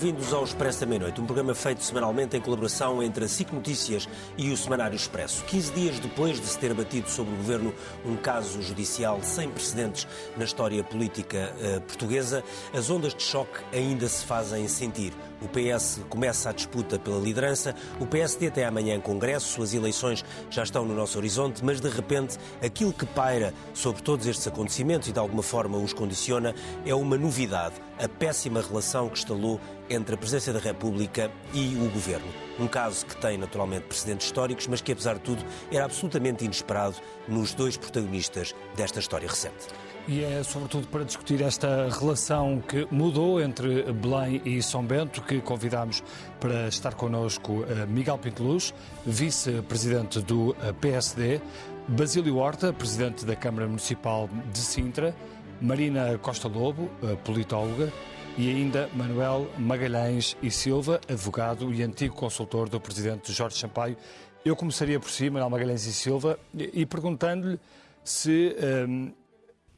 [0.00, 4.08] Bem-vindos ao Expresso da Meia-Noite, um programa feito semanalmente em colaboração entre a SIC Notícias
[4.34, 5.44] e o Semanário Expresso.
[5.44, 7.74] 15 dias depois de se ter abatido sobre o governo
[8.06, 10.08] um caso judicial sem precedentes
[10.38, 12.42] na história política uh, portuguesa,
[12.72, 15.12] as ondas de choque ainda se fazem sentir.
[15.42, 20.62] O PS começa a disputa pela liderança, o PSD tem amanhã congresso, as eleições já
[20.62, 25.12] estão no nosso horizonte, mas de repente aquilo que paira sobre todos estes acontecimentos e
[25.12, 26.54] de alguma forma os condiciona
[26.86, 31.90] é uma novidade, a péssima relação que instalou entre a Presidência da República e o
[31.90, 32.26] Governo.
[32.58, 36.96] Um caso que tem naturalmente precedentes históricos, mas que apesar de tudo era absolutamente inesperado
[37.28, 39.68] nos dois protagonistas desta história recente.
[40.08, 45.40] E é sobretudo para discutir esta relação que mudou entre Belém e São Bento que
[45.40, 46.02] convidamos
[46.40, 51.40] para estar connosco eh, Miguel Pinteluz, vice-presidente do eh, PSD,
[51.86, 55.14] Basílio Horta, presidente da Câmara Municipal de Sintra,
[55.60, 57.92] Marina Costa Lobo, eh, politóloga,
[58.38, 63.96] e ainda Manuel Magalhães e Silva, advogado e antigo consultor do presidente Jorge Sampaio.
[64.44, 67.60] Eu começaria por si, Manuel Magalhães e Silva, e perguntando-lhe
[68.02, 68.56] se
[68.88, 69.12] um,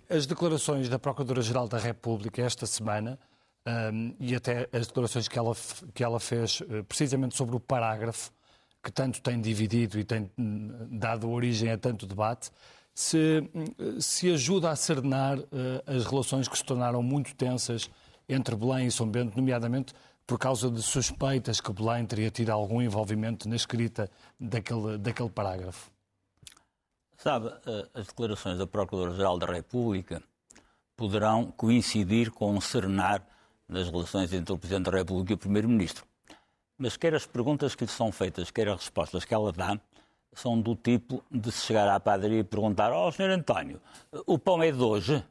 [0.08, 3.18] as declarações da Procuradora-Geral da República esta semana
[3.92, 5.56] um, e até as declarações que ela,
[5.92, 8.30] que ela fez uh, precisamente sobre o parágrafo
[8.82, 12.50] que tanto tem dividido e tem hum, dado origem a tanto debate,
[12.94, 13.42] se,
[14.00, 15.46] se ajuda a serenar uh,
[15.86, 17.90] as relações que se tornaram muito tensas
[18.28, 19.94] entre Belém e São Bento, nomeadamente
[20.26, 25.90] por causa de suspeitas que Belém teria tido algum envolvimento na escrita daquele, daquele parágrafo.
[27.16, 30.22] Sabe, eh, as declarações da Procuradora-Geral da República
[30.96, 33.26] poderão coincidir com um serenar
[33.68, 36.04] das relações entre o Presidente da República e o Primeiro-Ministro.
[36.78, 39.78] Mas quer as perguntas que lhe são feitas, quer as respostas que ela dá,
[40.32, 43.30] são do tipo de se chegar à padaria e perguntar ó oh, Sr.
[43.30, 43.80] António,
[44.26, 45.22] o pão é de hoje?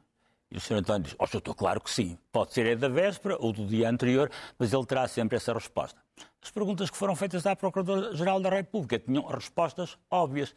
[0.50, 0.74] E o Sr.
[0.74, 2.18] António diz, ó oh, estou claro que sim.
[2.30, 5.98] Pode ser é da véspera ou do dia anterior, mas ele terá sempre essa resposta.
[6.42, 10.54] As perguntas que foram feitas à Procuradora-Geral da República tinham respostas óbvias.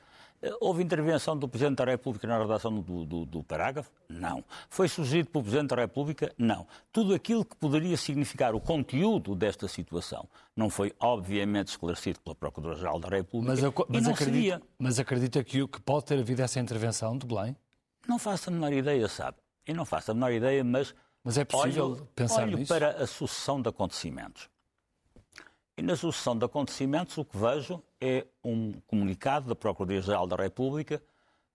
[0.59, 3.91] Houve intervenção do Presidente da República na redação do, do, do, parágrafo?
[4.09, 4.43] Não.
[4.69, 6.33] Foi sugerido pelo Presidente da República?
[6.37, 6.67] Não.
[6.91, 12.99] Tudo aquilo que poderia significar o conteúdo desta situação não foi, obviamente, esclarecido pela Procuradora-Geral
[12.99, 13.53] da República.
[13.53, 17.55] Mas, mas, acredita, mas acredita que, que pode ter havido essa intervenção de Belém?
[18.07, 19.37] Não faço a menor ideia, sabe.
[19.65, 20.93] Eu não faço a menor ideia, mas.
[21.23, 22.71] Mas é possível olho, pensar olho nisso?
[22.71, 24.47] para a sucessão de acontecimentos.
[25.77, 31.03] E na sucessão de acontecimentos, o que vejo é um comunicado da Procuradoria-Geral da República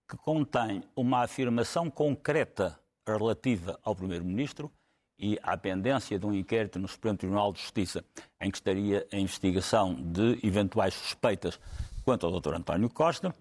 [0.07, 4.71] que contém uma afirmação concreta relativa ao Primeiro-Ministro
[5.19, 8.05] e à pendência de um inquérito no Supremo Tribunal de Justiça,
[8.39, 11.59] em que estaria a investigação de eventuais suspeitas
[12.05, 12.57] quanto ao Dr.
[12.57, 13.35] António Costa,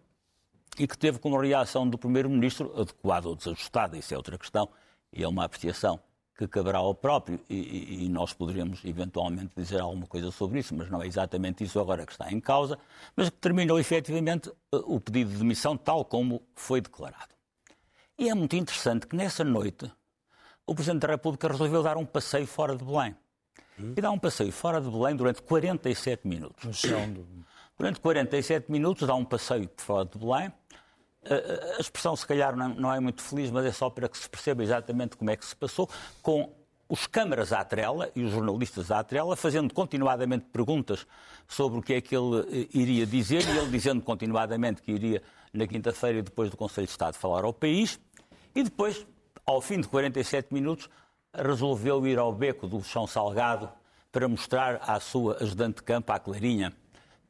[0.77, 4.69] e que teve como reação do Primeiro-Ministro adequada ou desajustada, isso é outra questão,
[5.11, 5.99] e é uma apreciação
[6.39, 10.89] que caberá ao próprio, e, e, nós poderíamos eventualmente dizer alguma coisa sobre isso, mas
[10.89, 12.79] não é exatamente isso agora que está em causa,
[13.13, 17.33] mas que terminou efetivamente o pedido de demissão tal como foi declarado.
[18.17, 19.91] E é muito interessante que nessa noite
[20.65, 23.17] o Presidente da República resolveu dar um passeio fora de Belém.
[23.77, 23.93] Hum?
[23.97, 26.63] E dá um passeio fora de Belém durante 47 minutos.
[26.63, 27.27] No chão do...
[27.77, 30.53] Durante 47 minutos dá um passeio fora de Belém.
[31.77, 34.63] A expressão, se calhar, não é muito feliz, mas é só para que se perceba
[34.63, 35.89] exatamente como é que se passou,
[36.21, 36.53] com
[36.89, 41.05] os câmaras à trela e os jornalistas à trela, fazendo continuadamente perguntas
[41.47, 45.21] sobre o que é que ele eh, iria dizer, e ele dizendo continuadamente que iria,
[45.53, 47.99] na quinta-feira, depois do Conselho de Estado, falar ao país,
[48.55, 49.05] e depois,
[49.45, 50.89] ao fim de 47 minutos,
[51.31, 53.69] resolveu ir ao beco do chão salgado
[54.11, 56.73] para mostrar à sua ajudante de campo, à Clarinha,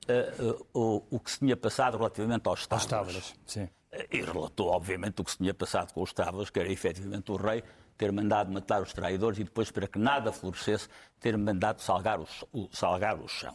[0.07, 3.35] uh, uh, o, que se tinha passado relativamente aos Távoras.
[3.45, 3.67] sim.
[4.11, 7.35] E relatou, obviamente, o que se tinha passado com os Távoras, que era efetivamente o
[7.35, 7.63] rei
[7.97, 10.87] ter mandado matar os traidores e depois, para que nada florescesse,
[11.19, 13.53] ter mandado salgar o, salgar o chão.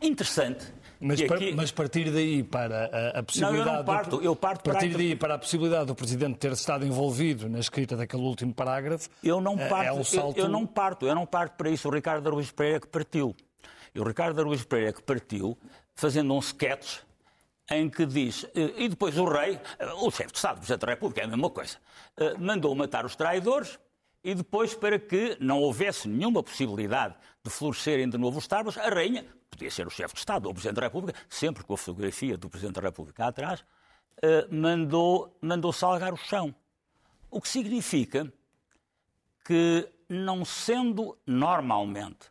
[0.00, 0.64] Interessante.
[1.00, 1.52] Mas, aqui...
[1.52, 3.64] mas, partir daí para a, a possibilidade.
[3.64, 4.22] Não, eu não parto, do...
[4.22, 4.98] eu parto partir para...
[4.98, 9.08] daí para a possibilidade do Presidente ter estado envolvido na escrita daquele último parágrafo.
[9.22, 10.38] Eu não é, parto, é um salto...
[10.38, 11.88] eu, eu, não parto, eu não parto para isso.
[11.88, 13.34] O Ricardo Araújo Pereira que partiu.
[13.94, 15.58] E o Ricardo Araújo Pereira que partiu
[15.94, 17.00] fazendo um sketch
[17.72, 20.80] em que diz, eh, e depois o rei, eh, o chefe de Estado, o Presidente
[20.80, 21.78] da República, é a mesma coisa,
[22.16, 23.78] eh, mandou matar os traidores
[24.22, 28.88] e depois, para que não houvesse nenhuma possibilidade de florescerem de novo os Tábuas, a
[28.88, 31.76] rainha, podia ser o chefe de Estado ou o Presidente da República, sempre com a
[31.76, 33.64] fotografia do Presidente da República atrás,
[34.48, 36.54] mandou, mandou salgar o chão.
[37.28, 38.32] O que significa
[39.44, 42.30] que, não sendo normalmente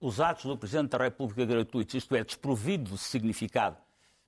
[0.00, 3.76] os atos do Presidente da República gratuitos, isto é, desprovido de significado,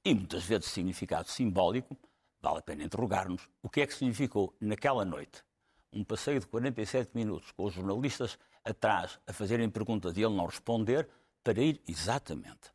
[0.08, 1.94] e muitas vezes significado simbólico,
[2.40, 5.44] vale a pena interrogar-nos o que é que significou naquela noite
[5.92, 10.46] um passeio de 47 minutos com os jornalistas atrás a fazerem perguntas e ele não
[10.46, 11.08] responder,
[11.44, 12.72] para ir exatamente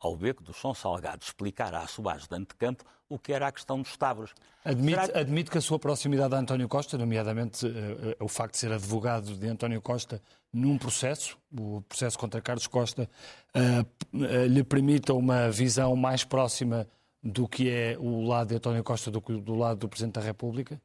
[0.00, 3.52] ao beco do São Salgado explicar à sua ajudante de campo o que era a
[3.52, 4.34] questão dos Stavros.
[4.64, 5.18] Admite, que...
[5.18, 8.72] admite que a sua proximidade a António Costa, nomeadamente uh, uh, o facto de ser
[8.72, 10.22] advogado de António Costa
[10.52, 13.08] num processo, o processo contra Carlos Costa,
[13.54, 16.86] uh, lhe permita uma visão mais próxima
[17.22, 20.20] do que é o lado de António Costa do que do lado do Presidente da
[20.20, 20.80] República?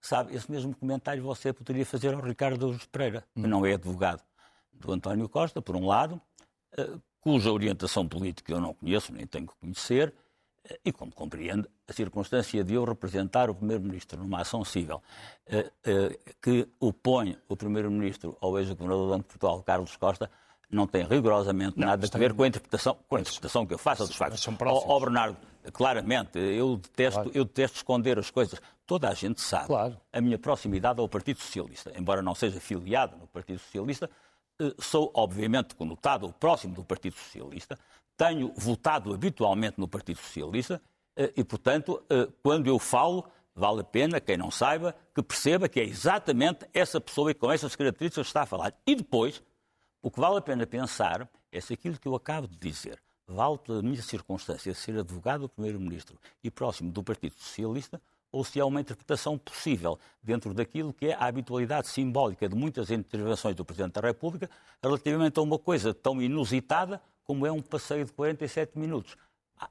[0.00, 3.48] Sabe, esse mesmo comentário você poderia fazer ao Ricardo Augusto Pereira, que hum.
[3.48, 4.22] não é advogado
[4.72, 6.20] do António Costa, por um lado,
[7.20, 10.14] cuja orientação política eu não conheço, nem tenho que conhecer,
[10.84, 15.02] e como compreende, a circunstância de eu representar o Primeiro-Ministro numa ação civil
[15.46, 20.30] eh, eh, que opõe o Primeiro-Ministro ao ex-governador do Banco de Portugal, Carlos Costa,
[20.70, 23.78] não tem rigorosamente não, nada a ver com a interpretação, com a interpretação que eu
[23.78, 24.46] faço dos factos.
[24.46, 25.36] Ó oh, Bernardo,
[25.72, 27.30] claramente, eu detesto, claro.
[27.34, 28.60] eu detesto esconder as coisas.
[28.86, 29.96] Toda a gente sabe claro.
[30.12, 31.92] a minha proximidade ao Partido Socialista.
[31.96, 34.10] Embora não seja filiado no Partido Socialista, eh,
[34.78, 37.78] sou obviamente conotado próximo do Partido Socialista,
[38.16, 40.82] tenho votado habitualmente no Partido Socialista
[41.16, 43.24] eh, e, portanto, eh, quando eu falo,
[43.54, 47.76] vale a pena, quem não saiba, que perceba que é exatamente essa pessoa com essas
[47.76, 48.74] características que está a falar.
[48.86, 49.42] E depois,
[50.02, 53.58] o que vale a pena pensar é se aquilo que eu acabo de dizer vale
[53.58, 58.60] pela minha circunstância de ser advogado do Primeiro-Ministro e próximo do Partido Socialista, ou se
[58.60, 63.64] há uma interpretação possível dentro daquilo que é a habitualidade simbólica de muitas intervenções do
[63.64, 64.50] Presidente da República
[64.82, 69.16] relativamente a uma coisa tão inusitada como é um passeio de 47 minutos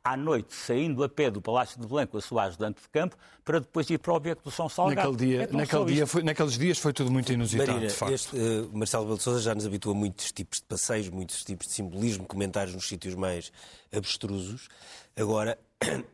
[0.03, 3.15] à noite, saindo a pé do Palácio de Belém com a sua ajudante de campo,
[3.43, 5.11] para depois ir para o objetivo do São Salgado.
[5.11, 8.13] Naquele dia, é naquele dia foi, naqueles dias foi tudo muito inusitado, Marina, de facto.
[8.13, 11.67] Este, uh, Marcelo Belo Souza já nos habitua a muitos tipos de passeios, muitos tipos
[11.67, 13.51] de simbolismo, comentários nos sítios mais
[13.91, 14.67] abstrusos.
[15.15, 15.57] Agora,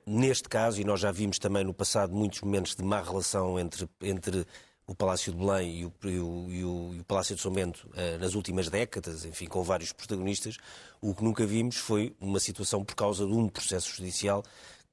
[0.05, 3.87] neste caso, e nós já vimos também no passado muitos momentos de má relação entre,
[4.01, 4.45] entre
[4.85, 8.19] o Palácio de Belém e o, e o, e o, Palácio de São Bento uh,
[8.19, 10.57] nas últimas décadas, enfim, com vários protagonistas,
[11.01, 14.43] o que nunca vimos foi uma situação por causa de um processo judicial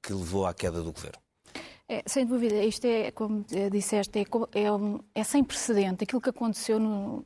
[0.01, 1.19] que levou à queda do governo.
[1.91, 6.05] É, sem dúvida, isto é, como disseste, é, é, um, é sem precedente.
[6.05, 7.21] Aquilo que aconteceu no.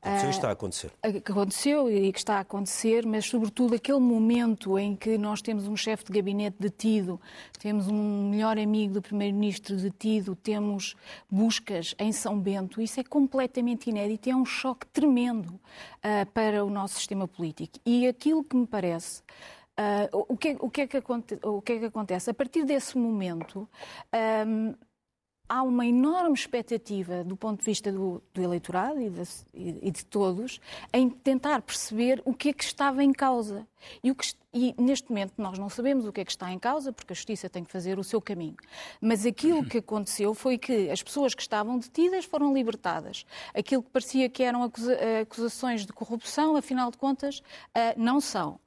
[0.00, 0.90] Aconteceu e está a acontecer.
[1.22, 5.68] Que aconteceu e que está a acontecer, mas sobretudo aquele momento em que nós temos
[5.68, 7.20] um chefe de gabinete detido,
[7.58, 10.96] temos um melhor amigo do primeiro-ministro detido, temos
[11.30, 16.64] buscas em São Bento, isso é completamente inédito e é um choque tremendo uh, para
[16.64, 17.78] o nosso sistema político.
[17.84, 19.22] E aquilo que me parece.
[19.80, 20.98] Uh, o, que, o, que é que
[21.42, 22.28] o que é que acontece?
[22.28, 23.66] A partir desse momento,
[24.46, 24.74] um,
[25.48, 29.22] há uma enorme expectativa do ponto de vista do, do eleitorado e de,
[29.54, 30.60] e de, todos
[30.92, 33.66] em tentar perceber o que é que estava em causa.
[34.02, 36.92] E, que, e, neste momento nós não sabemos o que é que está em causa,
[36.92, 38.56] porque a Justiça tem que fazer o seu caminho.
[39.00, 43.24] Mas aquilo que aconteceu foi que as pessoas que estavam detidas foram libertadas.
[43.54, 47.42] Aquilo que parecia que eram acusa acusações de corrupção, afinal de contas, uh,
[47.96, 48.52] não são.
[48.52, 48.58] Uh, uh,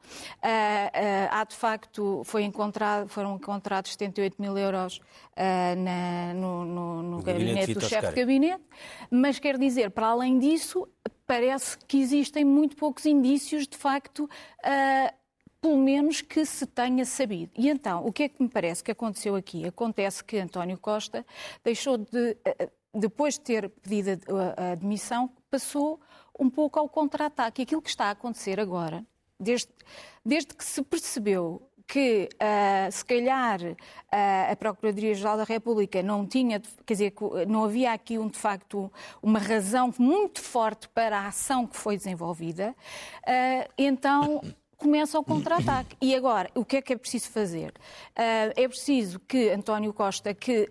[1.32, 5.00] há de facto, foi encontrado, foram encontrados 78 mil euros
[5.36, 8.64] na, no, no, no gabinete, gabinete do chefe de gabinete,
[9.10, 10.88] mas quer dizer, para além disso,
[11.26, 15.14] parece que existem muito poucos indícios, de facto, uh,
[15.62, 17.52] pelo menos que se tenha sabido.
[17.58, 19.66] E então, o que é que me parece que aconteceu aqui?
[19.66, 21.26] Acontece que António Costa
[21.64, 24.20] deixou de, uh, depois de ter pedido
[24.58, 26.00] a, admissão, passou
[26.38, 27.62] um pouco ao contra-ataque.
[27.62, 29.06] Aquilo que está a acontecer agora,
[29.40, 29.70] desde,
[30.26, 31.62] desde que se percebeu
[31.94, 37.14] que, uh, se calhar, uh, a Procuradoria-Geral da República não tinha, quer dizer,
[37.48, 41.96] não havia aqui, um, de facto, uma razão muito forte para a ação que foi
[41.96, 42.74] desenvolvida,
[43.28, 44.42] uh, então
[44.76, 45.96] começa o contra-ataque.
[46.02, 47.72] E agora, o que é que é preciso fazer?
[48.16, 50.70] é preciso que António Costa, que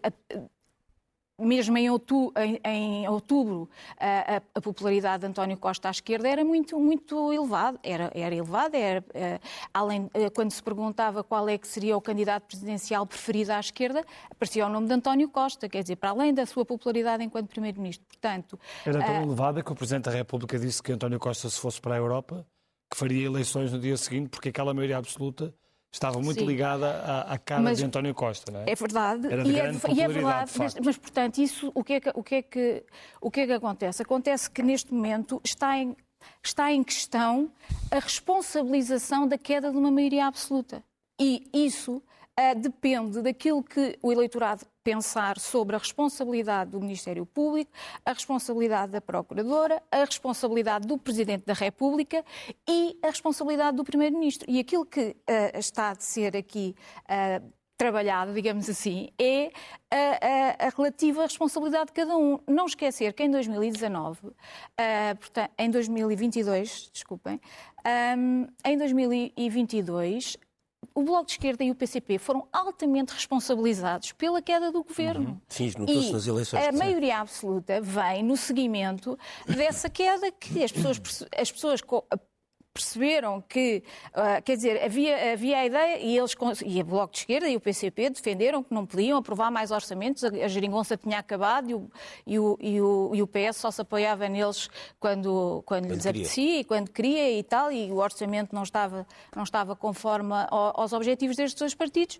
[1.44, 3.68] mesmo em outubro, em, em outubro
[3.98, 7.78] a, a, popularidade de António Costa à esquerda era muito, muito elevada.
[7.82, 12.00] Era, era elevada, era, uh, além, uh, quando se perguntava qual é que seria o
[12.00, 16.32] candidato presidencial preferido à esquerda, aparecia o nome de António Costa, quer dizer, para além
[16.32, 18.06] da sua popularidade enquanto Primeiro-Ministro.
[18.06, 21.58] Portanto, era tão uh, elevada que o Presidente da República disse que António Costa, se
[21.58, 22.46] fosse para a Europa,
[22.90, 25.54] que faria eleições no dia seguinte, porque aquela maioria absoluta
[25.92, 26.46] estava muito Sim.
[26.46, 28.70] ligada à, à cara mas de António Costa, não é?
[28.70, 29.26] É verdade.
[29.26, 32.10] Era de e, é, e é verdade, mas, mas, portanto, isso, o que, é que,
[32.14, 32.84] o, que é que,
[33.20, 34.02] o que é que acontece?
[34.02, 35.94] Acontece que neste momento está em,
[36.42, 37.50] está em questão
[37.90, 40.82] a responsabilização da queda de uma maioria absoluta.
[41.20, 42.02] E isso
[42.50, 47.70] uh, depende daquilo que o eleitorado pensar sobre a responsabilidade do Ministério Público,
[48.04, 52.24] a responsabilidade da Procuradora, a responsabilidade do Presidente da República
[52.68, 54.50] e a responsabilidade do Primeiro-Ministro.
[54.50, 59.50] E aquilo que uh, está a ser aqui uh, trabalhado, digamos assim, é
[59.90, 62.38] a, a, a, relativa responsabilidade de cada um.
[62.46, 64.32] Não esquecer que em 2019, uh,
[65.18, 67.40] portanto, em 2022, desculpem,
[68.16, 70.36] um, em 2022
[70.94, 75.30] o Bloco de Esquerda e o PCP foram altamente responsabilizados pela queda do governo.
[75.30, 75.40] Uhum.
[75.48, 76.66] Sim, notou-se nas eleições.
[76.66, 81.00] A maioria absoluta vem no seguimento dessa queda que as pessoas,
[81.36, 81.80] as pessoas
[82.72, 87.20] perceberam que, uh, quer dizer, havia, havia a ideia, e eles, e a Bloco de
[87.20, 91.68] Esquerda e o PCP defenderam que não podiam aprovar mais orçamentos, a, geringonça tinha acabado
[91.70, 91.90] e o,
[92.26, 96.06] e, o, e, o, e o PS só se apoiava neles quando, quando, quando lhes
[96.06, 100.92] apetecia e quando queria e tal, e o orçamento não estava, não estava conforme aos
[100.92, 102.18] objetivos destes dois partidos,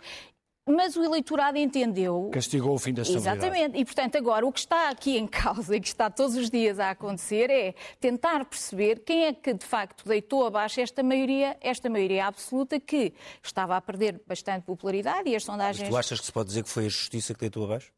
[0.67, 2.31] mas o eleitorado entendeu.
[2.33, 3.39] Castigou o fim da estabilidade.
[3.39, 3.79] Exatamente.
[3.79, 6.79] E, portanto, agora o que está aqui em causa e que está todos os dias
[6.79, 11.91] a acontecer é tentar perceber quem é que, de facto, deitou abaixo esta maioria, esta
[11.91, 15.81] maioria absoluta que estava a perder bastante popularidade e as sondagens.
[15.81, 17.93] Mas tu achas que se pode dizer que foi a justiça que deitou abaixo?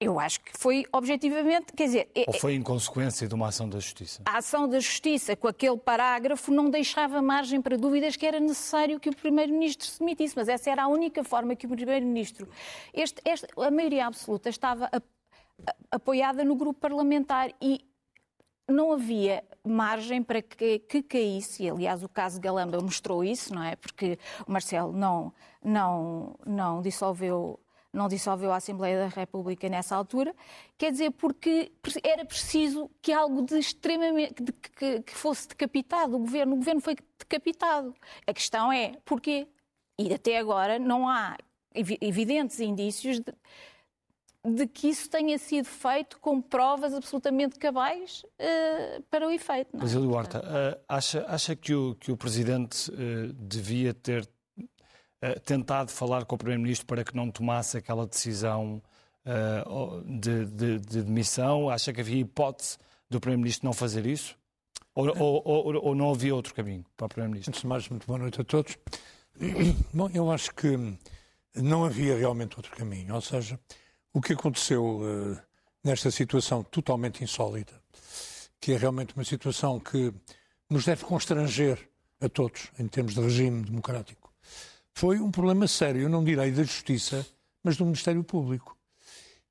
[0.00, 2.10] Eu acho que foi objetivamente, quer dizer...
[2.14, 4.22] É, Ou foi em consequência de uma ação da Justiça?
[4.24, 9.00] A ação da Justiça, com aquele parágrafo, não deixava margem para dúvidas que era necessário
[9.00, 12.48] que o Primeiro-Ministro se demitisse, mas essa era a única forma que o Primeiro-Ministro...
[12.94, 17.84] Este, este, a maioria absoluta estava a, a, apoiada no grupo parlamentar e
[18.68, 23.64] não havia margem para que, que, caísse, e aliás o caso Galamba mostrou isso, não
[23.64, 23.74] é?
[23.74, 25.32] Porque o Marcelo não,
[25.64, 27.58] não, não dissolveu
[27.92, 30.34] não dissolveu a Assembleia da República nessa altura,
[30.76, 36.16] quer dizer, porque era preciso que algo de extremamente de, que, que, fosse decapitado.
[36.16, 37.94] O governo, o governo foi decapitado.
[38.26, 39.48] A questão é porquê?
[39.98, 41.36] E até agora não há
[41.74, 43.34] evidentes indícios de,
[44.44, 49.70] de que isso tenha sido feito com provas absolutamente cabais uh, para o efeito.
[49.72, 54.28] Mas, Eduardo, uh, acha, acha que, o, que o Presidente uh, devia ter
[55.44, 58.82] tentado falar com o Primeiro-Ministro para que não tomasse aquela decisão
[59.26, 61.68] uh, de, de, de, demissão?
[61.68, 62.78] Acha que havia hipótese
[63.10, 64.36] do Primeiro-Ministro não fazer isso?
[64.94, 67.50] Ou, ou, ou, ou, não havia outro caminho para o Primeiro-Ministro?
[67.50, 68.76] Antes de mais, muito boa noite a todos.
[69.92, 70.76] Bom, eu acho que
[71.54, 73.14] não havia realmente outro caminho.
[73.14, 73.58] Ou seja,
[74.12, 75.38] o que aconteceu uh,
[75.84, 77.80] nesta situação totalmente insólita,
[78.60, 80.12] que é realmente uma situação que
[80.68, 81.88] nos deve constranger
[82.20, 84.27] a todos, em termos de regime democrático,
[84.98, 87.24] foi um problema sério, não direi da Justiça,
[87.62, 88.76] mas do Ministério Público.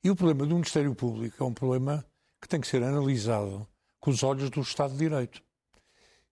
[0.04, 2.06] E o problema do Ministério Público é um problema
[2.42, 3.66] que tem que ser analisado
[3.98, 5.42] com os olhos do Estado de Direito.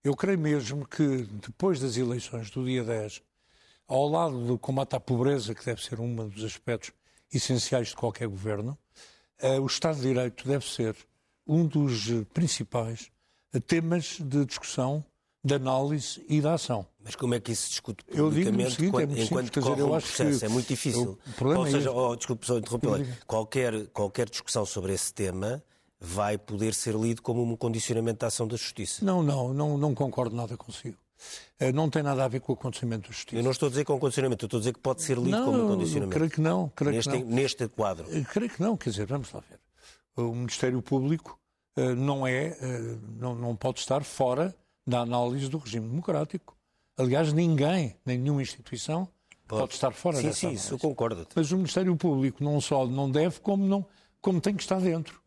[0.04, 3.22] Eu creio mesmo que, depois das eleições do dia 10,
[3.88, 6.92] ao lado do combate à pobreza, que deve ser um dos aspectos
[7.32, 8.76] essenciais de qualquer governo,
[9.38, 10.94] eh, o Estado de Direito deve ser
[11.46, 13.10] um dos principais
[13.66, 15.02] temas de discussão
[15.46, 16.84] de análise e de ação.
[17.04, 19.84] Mas como é que isso se discute publicamente seguinte, quando, é enquanto simples, corre dizer,
[19.84, 20.44] um processo?
[20.44, 21.18] é muito difícil.
[21.40, 25.62] Ou seja, é oh, desculpe só interromper, qualquer, qualquer discussão sobre esse tema
[26.00, 29.04] vai poder ser lido como um condicionamento da ação da Justiça.
[29.04, 30.98] Não, não, não, não concordo nada consigo.
[31.60, 33.36] Eh, não tem nada a ver com o acontecimento da Justiça.
[33.36, 35.16] Eu não estou a dizer com o condicionamento, eu estou a dizer que pode ser
[35.16, 36.16] lido não, como um condicionamento.
[36.16, 36.72] Creio que não.
[36.74, 37.30] Creio neste, que não.
[37.30, 38.06] neste quadro.
[38.10, 39.60] Eh, creio que não, quer dizer, vamos lá ver.
[40.16, 41.38] O Ministério Público
[41.76, 42.56] uh, não é,
[43.18, 44.54] não, não pode estar fora
[44.86, 46.56] da análise do regime democrático.
[46.96, 49.08] Aliás, ninguém, nem nenhuma instituição,
[49.46, 50.48] pode, pode estar fora sim, dessa sim.
[50.48, 51.26] Sim, isso eu concordo.
[51.34, 53.84] Mas o Ministério Público não só não deve, como, não,
[54.20, 55.20] como tem que estar dentro.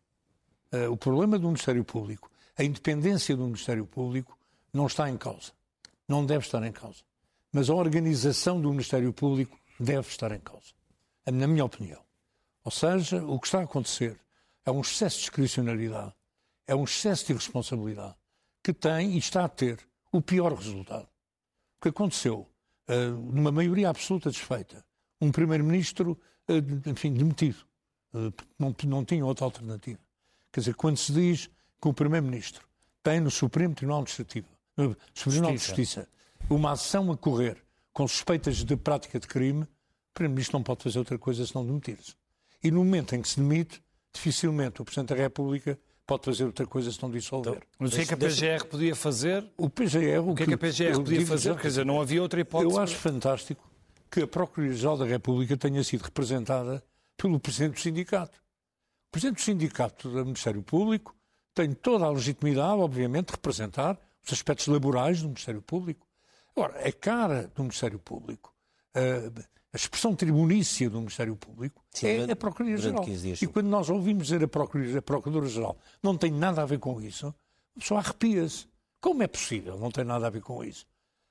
[0.72, 4.38] Uh, o problema do Ministério Público, a independência do Ministério Público,
[4.72, 5.52] não está em causa.
[6.08, 7.00] Não deve estar em causa.
[7.52, 10.72] Mas a organização do Ministério Público deve estar em causa.
[11.26, 12.00] Na minha opinião.
[12.64, 14.18] Ou seja, o que está a acontecer
[14.64, 16.12] é um excesso de discricionariedade,
[16.66, 18.14] é um excesso de irresponsabilidade,
[18.62, 19.78] que tem e está a ter
[20.12, 21.08] o pior resultado.
[21.78, 22.48] O que aconteceu,
[22.88, 24.84] uh, numa maioria absoluta desfeita,
[25.20, 27.64] um primeiro-ministro, uh, enfim, demitido.
[28.12, 29.98] Uh, não, não tinha outra alternativa.
[30.52, 31.48] Quer dizer, quando se diz
[31.80, 32.66] que o primeiro-ministro
[33.02, 36.08] tem no Supremo Tribunal Administrativo, no Tribunal de Justiça,
[36.48, 37.62] uma ação a correr
[37.92, 39.68] com suspeitas de prática de crime, o
[40.12, 42.14] primeiro-ministro não pode fazer outra coisa senão demitir-se.
[42.62, 45.78] E no momento em que se demite, dificilmente o Presidente da República
[46.10, 47.52] pode fazer outra coisa se não dissolver.
[47.52, 49.48] Então, mas o que é que a PGR podia fazer?
[49.56, 50.28] O PGR...
[50.28, 51.56] O, que, é que a PGR podia fazer?
[51.56, 52.74] Quer dizer, não havia outra hipótese.
[52.74, 53.70] Eu acho fantástico
[54.10, 56.82] que a Procuradoria-Geral da República tenha sido representada
[57.16, 58.38] pelo Presidente do Sindicato.
[58.38, 61.14] O Presidente do Sindicato do Ministério Público
[61.54, 66.08] tem toda a legitimidade, obviamente, de representar os aspectos laborais do Ministério Público.
[66.56, 68.52] Agora, a cara do Ministério Público,
[69.72, 72.92] a, expressão tribunícia do Ministério Público Sim, é durante- a Procuradoria-Geral.
[72.94, 76.62] durante 15 dias, E quando nós ouvimos dizer a Procuradoria- a Procuradora-Geral não tem nada
[76.62, 77.28] a ver com isso,
[77.76, 78.66] a pessoa arrepia-se.
[79.00, 79.78] Como é possível?
[79.78, 80.86] Não tem nada a ver com isso.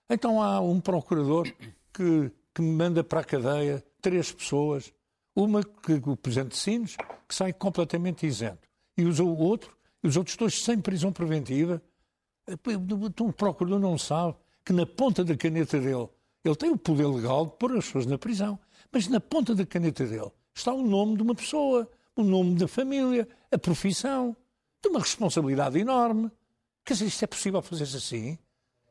[0.10, 1.52] Então há um procurador
[1.94, 4.92] que, que manda para a cadeia três pessoas.
[5.36, 6.96] Uma que o Presidente de Sines,
[7.28, 8.68] que sai completamente isento.
[8.98, 11.82] E usa o outro, e os outros dois sem prisão preventiva.
[12.48, 16.10] Então o procurador não sabe que na ponta da caneta dele,
[16.44, 18.58] ele tem o poder legal de pôr as pessoas na prisão,
[18.92, 22.68] mas na ponta da caneta dele está o nome de uma pessoa, o nome da
[22.68, 24.36] família, a profissão,
[24.82, 26.32] de uma responsabilidade enorme.
[26.86, 28.38] Quer dizer, isto é possível fazer-se assim?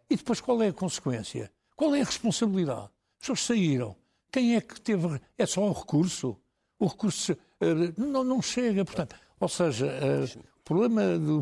[0.09, 1.51] E depois qual é a consequência?
[1.77, 2.83] Qual é a responsabilidade?
[2.85, 3.97] As pessoas saíram.
[4.31, 5.21] Quem é que teve.
[5.37, 6.37] É só o recurso?
[6.79, 8.85] O recurso eh, não, não chega.
[8.85, 10.25] Portanto, ou seja, eh,
[10.61, 11.41] o problema do-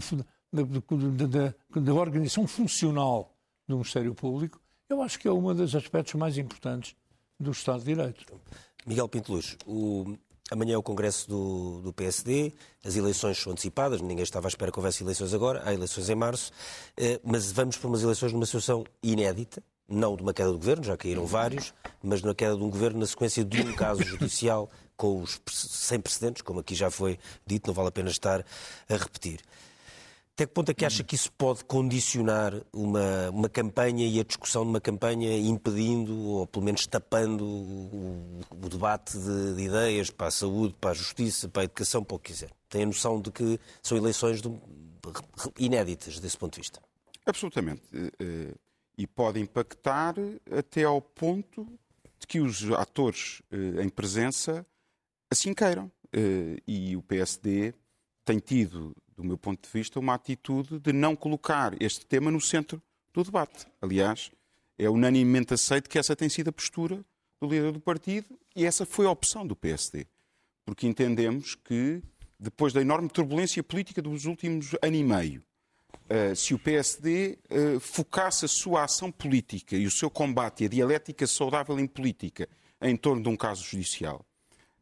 [0.53, 3.37] da, da- da- da organização funcional
[3.69, 6.95] do Ministério Público, eu acho que é um dos aspectos mais importantes
[7.39, 8.25] do Estado de Direito.
[8.87, 10.17] Miguel Pinteluz, o...
[10.51, 12.53] amanhã é o Congresso do, do PSD,
[12.85, 16.15] as eleições são antecipadas, ninguém estava à espera que houvesse eleições agora, há eleições em
[16.15, 16.53] março,
[16.97, 20.85] eh, mas vamos para umas eleições numa situação inédita, não de uma queda do governo,
[20.85, 24.71] já caíram vários, mas na queda de um governo na sequência de um caso judicial
[24.97, 28.45] com os sem precedentes, como aqui já foi dito, não vale a pena estar
[28.89, 29.41] a repetir.
[30.37, 34.23] Até que ponto é que acha que isso pode condicionar uma, uma campanha e a
[34.23, 40.11] discussão de uma campanha, impedindo ou pelo menos tapando o, o debate de, de ideias
[40.11, 42.51] para a saúde, para a justiça, para a educação, para o que quiser?
[42.69, 44.53] Tem a noção de que são eleições de-
[45.59, 46.83] inéditas desse ponto de vista?
[47.25, 47.81] Absolutamente.
[47.95, 48.55] Eh, eh,
[48.99, 50.15] E pode impactar
[50.51, 51.65] até ao ponto
[52.19, 54.67] de que os atores eh, em presença
[55.31, 55.91] assim queiram.
[56.67, 57.73] E o PSD
[58.25, 62.41] tem tido, do meu ponto de vista, uma atitude de não colocar este tema no
[62.41, 62.83] centro
[63.13, 63.67] do debate.
[63.81, 64.31] Aliás,
[64.79, 67.03] é unanimemente aceito que essa tem sido a postura
[67.41, 70.07] do líder do partido e essa foi a opção do PSD.
[70.65, 72.03] Porque entendemos que,
[72.39, 75.43] depois da enorme turbulência política dos últimos ano e meio,
[76.09, 80.67] Uh, se o PSD uh, focasse a sua ação política e o seu combate e
[80.67, 82.49] a dialética saudável em política
[82.81, 84.25] em torno de um caso judicial,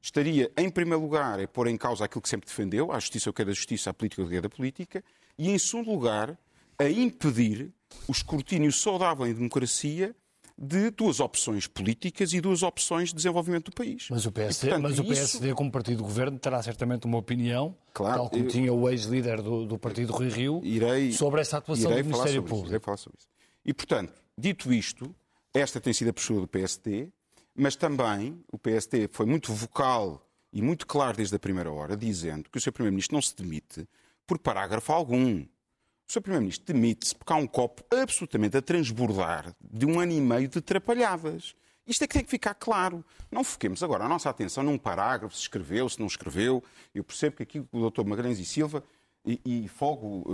[0.05, 3.31] estaria, em primeiro lugar, a pôr em causa aquilo que sempre defendeu, a justiça é
[3.31, 5.05] o que é da justiça, a política é o que é da política,
[5.39, 6.39] e, em segundo lugar,
[6.79, 7.73] a impedir
[8.07, 10.15] o escrutínio saudável em democracia
[10.57, 14.07] de duas opções políticas e duas opções de desenvolvimento do país.
[14.11, 17.07] Mas o E, PSD, portanto, mas o isso- PSD como partido de governo, terá certamente
[17.07, 21.11] uma opinião, Claro, tal como eu- tinha o ex-líder do, do partido Rui Rio, irei,
[21.13, 22.69] sobre essa atuação do Ministério sobre isso, Público.
[22.69, 23.29] irei falar sobre isso.
[23.65, 25.13] E, portanto, dito isto,
[25.53, 27.09] esta tem sido a postura do PSD,
[27.55, 32.49] mas também o PSD foi muito vocal e muito claro desde a primeira hora, dizendo
[32.51, 32.73] que o Sr.
[32.73, 33.89] Primeiro-Ministro não se demite
[34.27, 35.41] por parágrafo algum.
[35.41, 36.21] O Sr.
[36.21, 40.61] Primeiro-Ministro demite-se porque há um copo absolutamente a transbordar de um ano e meio de
[40.61, 41.55] trapalhadas.
[41.87, 43.05] Isto é que tem que ficar claro.
[43.31, 46.63] Não foquemos agora a nossa atenção num parágrafo, se escreveu, se não escreveu.
[46.95, 48.05] Eu percebo que aqui o Dr.
[48.05, 48.83] Magalhães e Silva,
[49.27, 50.25] e, e folgo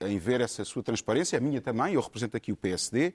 [0.00, 3.12] eh, em ver essa sua transparência, a minha também, eu represento aqui o PSD,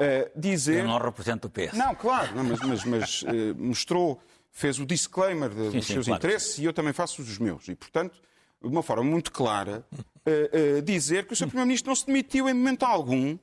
[0.00, 0.80] eh, dizer...
[0.80, 1.74] Eu não represento o PS.
[1.74, 5.92] Não, claro, não, mas, mas- mas, eh, mostrou, fez o disclaimer de- Sim, dos sim,
[5.94, 6.18] seus claro.
[6.20, 7.68] interesses e eu também faço os meus.
[7.68, 8.20] E, portanto,
[8.60, 9.84] de uma forma muito clara,
[10.26, 11.46] eh, dizer que o Sr.
[11.46, 13.38] Primeiro-Ministro não se demitiu em momento algum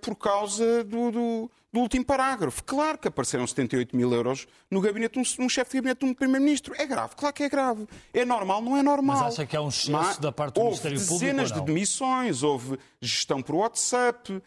[0.00, 2.64] por causa do, do- do último parágrafo.
[2.64, 6.12] Claro que apareceram 78 mil euros no gabinete, um, um chefe de gabinete de um
[6.14, 6.74] Primeiro-Ministro.
[6.76, 7.86] É grave, claro que é grave.
[8.12, 9.18] É normal, não é normal.
[9.22, 11.56] Mas acha que há um excesso Mas da parte do houve Ministério Público dezenas ou
[11.58, 11.64] não?
[11.64, 14.42] de demissões, houve gestão por WhatsApp.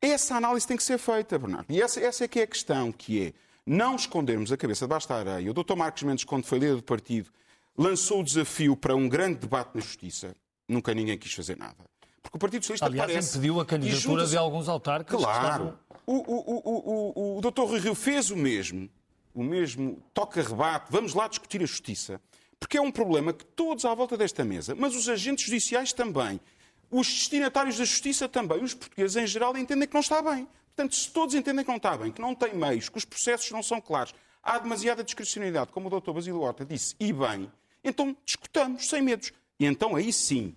[0.00, 1.66] Essa análise tem que ser feita, Bernardo.
[1.70, 3.32] E essa, essa é que é a questão, que é
[3.66, 5.50] não escondermos a cabeça debaixo da areia.
[5.50, 5.74] O Dr.
[5.74, 7.30] Marcos Mendes, quando foi líder do partido,
[7.76, 10.36] lançou o desafio para um grande debate na Justiça.
[10.68, 11.76] Nunca ninguém quis fazer nada.
[12.22, 13.38] Porque o Partido Socialista Aliás, parece...
[13.38, 15.20] impediu a candidatura de alguns autarcas.
[15.20, 15.78] Claro.
[16.06, 17.62] O, o, o, o, o, o Dr.
[17.62, 18.88] Rui Rio fez o mesmo,
[19.34, 22.20] o mesmo toca-rebate, vamos lá discutir a justiça.
[22.58, 26.40] Porque é um problema que todos à volta desta mesa, mas os agentes judiciais também,
[26.90, 30.48] os destinatários da justiça também, os portugueses em geral entendem que não está bem.
[30.74, 33.50] Portanto, se todos entendem que não está bem, que não tem meios, que os processos
[33.50, 36.12] não são claros, há demasiada discricionalidade, como o Dr.
[36.12, 37.50] Basílio Horta disse, e bem,
[37.82, 39.32] então discutamos, sem medos.
[39.58, 40.54] E então aí sim,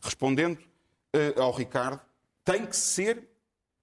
[0.00, 0.58] respondendo
[1.12, 2.00] eh, ao Ricardo,
[2.44, 3.28] tem que ser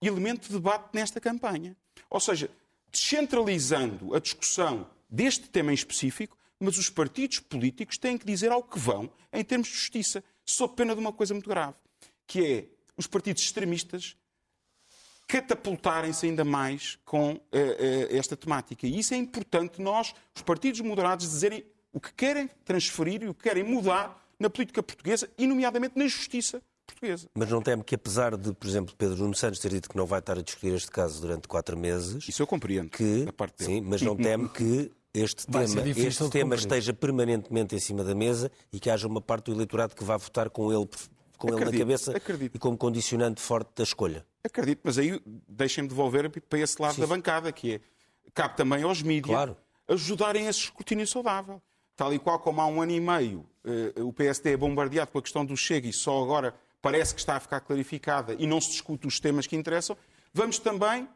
[0.01, 1.75] elemento de debate nesta campanha.
[2.09, 2.49] Ou seja,
[2.91, 8.63] descentralizando a discussão deste tema em específico, mas os partidos políticos têm que dizer ao
[8.63, 11.75] que vão em termos de justiça, sob pena de uma coisa muito grave,
[12.27, 12.65] que é
[12.97, 14.15] os partidos extremistas
[15.27, 18.87] catapultarem-se ainda mais com eh, eh, esta temática.
[18.87, 23.33] E isso é importante nós, os partidos moderados, dizerem o que querem transferir e o
[23.33, 27.27] que querem mudar na política portuguesa e, nomeadamente, na justiça portuguesa.
[27.35, 30.05] Mas não teme que, apesar de, por exemplo, Pedro Nuno Santos ter dito que não
[30.05, 32.27] vai estar a discutir este caso durante quatro meses...
[32.27, 33.79] Isso eu compreendo, que, da parte dele.
[33.79, 38.13] Sim, mas não teme que este Vai tema, este tema esteja permanentemente em cima da
[38.13, 40.87] mesa e que haja uma parte do eleitorado que vá votar com ele,
[41.37, 42.55] com ele na Acredito, cabeça acredito.
[42.55, 44.25] e como condicionante forte da escolha.
[44.43, 47.81] Acredito, mas aí deixem-me devolver para esse lado da bancada, que é,
[48.33, 49.57] cabe também aos mídias Claro.
[49.87, 51.61] ajudarem esse escrutínio saudável.
[51.95, 55.17] Tal e qual como há um ano e meio eh, o PSD é bombardeado com
[55.17, 58.61] a questão do Chega e só agora parece que está a ficar clarificada e não
[58.61, 59.97] se discute os temas que interessam,
[60.33, 61.07] vamos também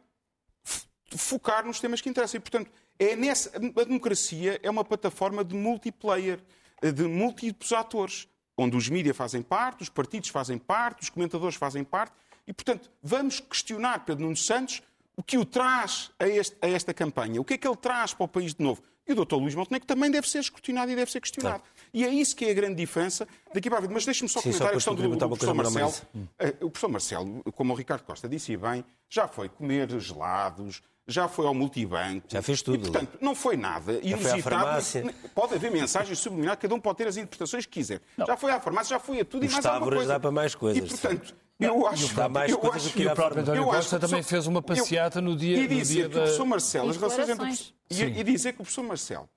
[1.16, 2.38] focar nos temas que interessam.
[2.38, 6.40] E, portanto, é nessa, a democracia é uma plataforma de multiplayer,
[6.82, 8.26] eh, de múltiplos atores,
[8.62, 12.12] onde os mídias fazem parte, os partidos fazem parte, os comentadores fazem parte,
[12.46, 14.82] e, portanto, vamos questionar Pedro Nuno Santos
[15.16, 18.14] o que o traz a, este- a esta campanha, o que é que ele traz
[18.14, 18.82] para o país de novo.
[19.06, 19.34] E o Dr.
[19.34, 21.62] Luís Montenegro também deve ser escrutinado e deve ser questionado.
[21.94, 23.92] E é isso que é a grande diferença daqui para a vida.
[23.92, 25.92] Mas deixe-me só Sim, só comentar a para questão do, do professor Marcelo.
[26.38, 31.28] Eh, O professor Marcelo, como o Ricardo Costa disse bem, já foi comer gelados, já
[31.28, 32.26] foi ao multibanco.
[32.28, 32.76] Já fez tudo.
[32.76, 35.14] E, portanto, não foi nada foi à inusitado.
[35.34, 38.00] Pode haver mensagens subliminares, cada um pode ter as interpretações que quiser.
[38.26, 40.08] Já foi à farmácia, já foi a tudo e mais alguma coisa.
[40.08, 40.82] dá para mais coisas.
[40.82, 42.14] E, portanto, eu acho...
[42.14, 45.20] Dá mais eu coisas acho- que o próprio António eu Costa também fez uma passeata
[45.20, 47.34] no dia- E no dizer dia que o professor Marcelo, E as relações entre...
[47.34, 47.74] declarações.
[47.90, 49.28] E, e dizer que o professor Marcelo,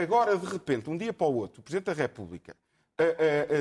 [0.00, 2.56] agora de repente, um dia para o outro, o Presidente da República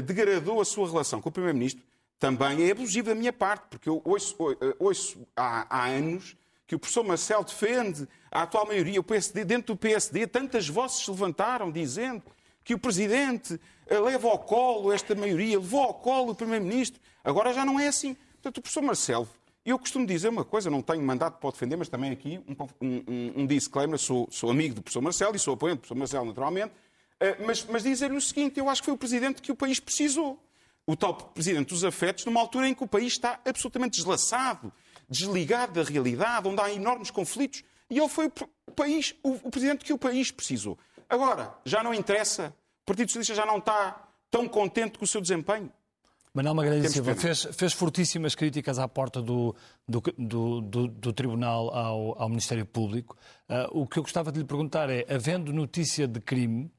[0.06, 1.84] degradou a sua relação com o Primeiro-Ministro,
[2.24, 6.74] também é abusivo da minha parte, porque eu ouço, eh, ouço há, há anos que
[6.74, 11.12] o professor Marcelo defende a atual maioria, o PSD, dentro do PSD, tantas vozes se
[11.12, 12.24] levantaram dizendo
[12.64, 17.02] que o Presidente eh, leva ao colo esta maioria, levou ao colo o Primeiro-Ministro.
[17.26, 18.16] Agora já não é assim.
[18.36, 19.28] Portanto, o professor Marcelo,
[19.66, 23.42] eu costumo dizer uma coisa, não tenho mandato para defender, mas também aqui um, um,
[23.42, 26.74] um disclaimer, sou, sou amigo do professor Marcelo e sou apoiante do professor Marcelo, naturalmente,
[27.20, 29.80] eh, mas, mas dizer-lhe o seguinte, eu acho que foi o Presidente que o país
[29.80, 30.38] precisou.
[30.86, 34.72] O tal Presidente dos afetos, numa altura em que o país está absolutamente deslaçado,
[35.08, 38.30] desligado da realidade, onde há enormes conflitos, e ele foi
[38.68, 40.78] o país, o, o Presidente que o país precisou.
[41.08, 45.22] Agora, já não interessa, o Partido Socialista já não está tão contente com o seu
[45.22, 45.72] desempenho.
[46.34, 49.56] Manuel Magalhães Silva fez, fez fortíssimas críticas à porta do,
[49.88, 53.16] do, do, do- do Tribunal ao, ao Ministério Público.
[53.48, 56.72] Ah, o que eu gostava de lhe perguntar é, havendo notícia de crime,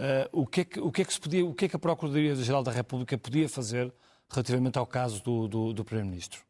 [0.00, 1.76] ah, o, que é que, o, que é que se podia, o que é que
[1.76, 3.92] a Procuradoria-Geral da República podia fazer
[4.28, 6.40] relativamente ao caso do, do, do Primeiro-Ministro?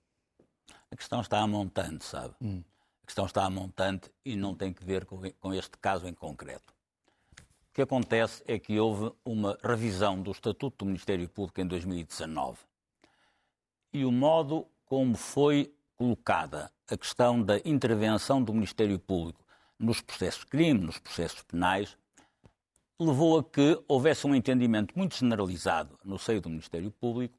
[0.90, 2.34] A questão está a montante, sabe?
[2.42, 6.14] A questão está a montante e não tem que ver com, com este caso em
[6.14, 6.72] concreto.
[7.76, 12.56] Que acontece é que houve uma revisão do Estatuto do Ministério Público em 2019.
[13.92, 19.44] E o modo como foi colocada a questão da intervenção do Ministério Público
[19.78, 21.98] nos processos de crime, nos processos penais,
[22.98, 27.38] levou a que houvesse um entendimento muito generalizado no seio do Ministério Público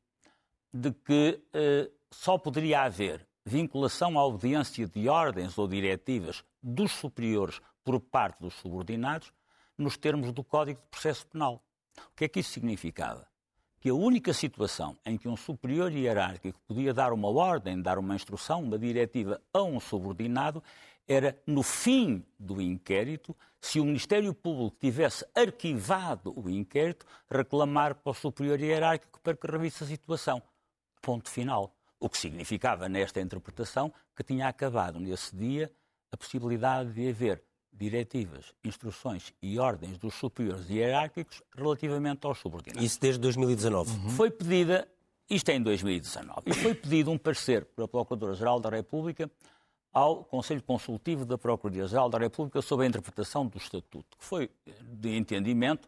[0.72, 7.60] de que eh, só poderia haver vinculação à obediência de ordens ou diretivas dos superiores
[7.84, 9.36] por parte dos subordinados
[9.78, 11.62] nos termos do Código de Processo Penal.
[11.98, 13.28] O que é que isso significava?
[13.80, 18.16] Que a única situação em que um superior hierárquico podia dar uma ordem, dar uma
[18.16, 20.64] instrução, uma diretiva a um subordinado
[21.08, 28.12] era no fim do inquérito, se o Ministério Público tivesse arquivado o inquérito, reclamar para
[28.12, 30.42] o superior hierárquico para que revisse a situação.
[31.02, 31.74] Ponto final.
[32.00, 35.72] O que significava, nesta interpretação, que tinha acabado nesse dia
[36.12, 37.44] a possibilidade de haver
[37.78, 42.84] diretivas, instruções e ordens dos superiores hierárquicos relativamente aos subordinados.
[42.84, 44.12] Isso desde 2019.
[44.12, 44.88] Foi pedida,
[45.30, 49.30] isto é em 2019, e foi pedido um parecer pela Procuradora-Geral da República
[49.94, 54.50] ao Conselho Consultivo da Procuradoria-Geral da República sobre a interpretação do Estatuto, que foi
[54.82, 55.88] de entendimento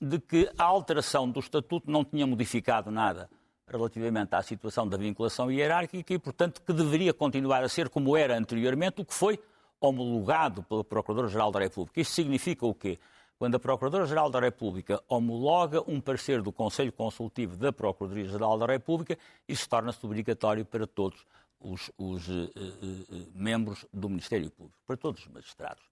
[0.00, 3.28] de que a alteração do Estatuto não tinha modificado nada
[3.68, 8.36] relativamente à situação da vinculação hierárquica e, portanto, que deveria continuar a ser como era
[8.36, 9.38] anteriormente, o que foi
[9.80, 12.00] homologado pela Procuradora-Geral da República.
[12.00, 12.98] Isto significa o quê?
[13.38, 19.18] Quando a Procuradora-Geral da República homologa um parecer do Conselho Consultivo da Procuradoria-Geral da República,
[19.48, 21.24] isso torna-se obrigatório para todos
[21.58, 22.72] os, os eh, eh,
[23.12, 25.82] eh, membros do Ministério Público, para todos os magistrados.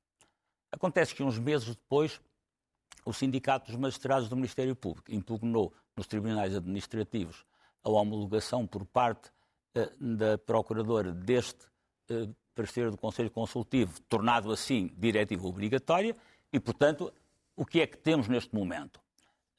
[0.70, 2.20] Acontece que uns meses depois,
[3.04, 7.46] o Sindicato dos Magistrados do Ministério Público impugnou nos tribunais administrativos
[7.82, 9.30] a homologação por parte
[9.98, 11.66] da Procuradora deste
[12.58, 16.16] parecer do Conselho Consultivo, tornado assim diretiva obrigatória,
[16.52, 17.12] e, portanto,
[17.54, 19.00] o que é que temos neste momento?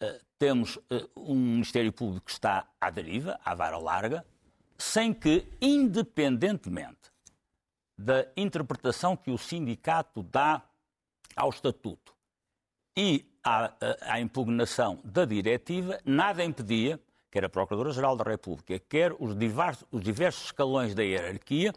[0.02, 4.26] Eh, temos eh, um Ministério Público que está à deriva, à vara larga,
[4.78, 7.10] sem que, independentemente
[7.98, 10.62] da interpretação que o sindicato dá
[11.36, 12.14] ao Estatuto
[12.98, 17.00] e à, à- à impugnação da diretiva, nada impedia
[17.32, 21.72] quer a Procuradora-Geral da República, quer os diversos, os diversos escalões da hierarquia,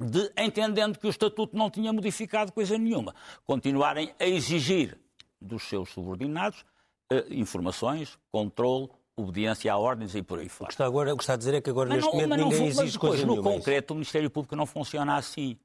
[0.00, 4.98] de, entendendo que o Estatuto não tinha modificado coisa nenhuma, continuarem a exigir
[5.40, 6.64] dos seus subordinados
[7.10, 10.64] eh, informações, controle, obediência a ordens e por aí fora.
[10.64, 12.22] O que está, agora, o que está a dizer é que agora, Mas neste não-
[12.22, 13.50] momento, não ninguém exige coisa no nenhuma.
[13.50, 13.58] é isso?
[13.60, 15.58] concreto, o Ministério Público não funciona assim.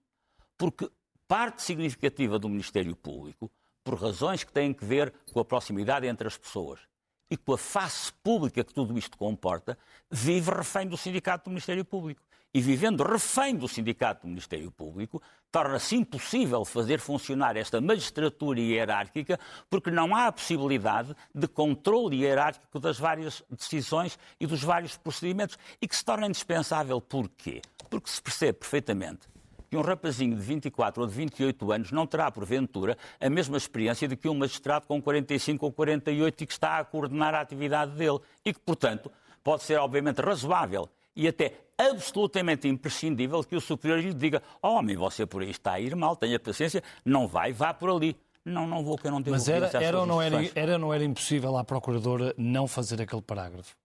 [0.57, 0.89] Porque
[1.27, 3.49] parte significativa do Ministério Público,
[3.83, 6.79] por razões que têm que ver com a proximidade entre as pessoas
[7.29, 9.77] e com a face pública que tudo isto comporta,
[10.09, 12.21] vive refém do Sindicato do Ministério Público.
[12.53, 19.37] E vivendo refém do Sindicato do Ministério Público, torna-se impossível fazer funcionar esta magistratura hierárquica,
[19.69, 25.57] porque não há a possibilidade de controle hierárquico das várias decisões e dos vários procedimentos,
[25.81, 27.01] e que se torna indispensável.
[27.01, 27.61] Porquê?
[27.89, 29.34] Porque se percebe perfeitamente
[29.75, 34.07] que um rapazinho de 24 ou de 28 anos não terá, porventura, a mesma experiência
[34.07, 37.91] de que um magistrado com 45 ou 48 e que está a coordenar a atividade
[37.91, 38.19] dele.
[38.43, 39.11] E que, portanto,
[39.43, 44.95] pode ser, obviamente, razoável e até absolutamente imprescindível que o superior lhe diga: oh, homem,
[44.95, 48.15] você por aí está a ir mal, tenha paciência, não vai, vá por ali.
[48.45, 50.93] Não, não vou, que eu não tenho Mas era, era, ou não era, era não
[50.93, 53.75] era impossível à Procuradora não fazer aquele parágrafo?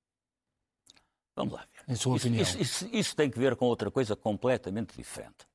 [1.34, 1.92] Vamos lá ver.
[1.92, 2.42] Em sua isso, opinião.
[2.42, 5.46] Isso, isso- isso tem que ver com outra coisa completamente diferente.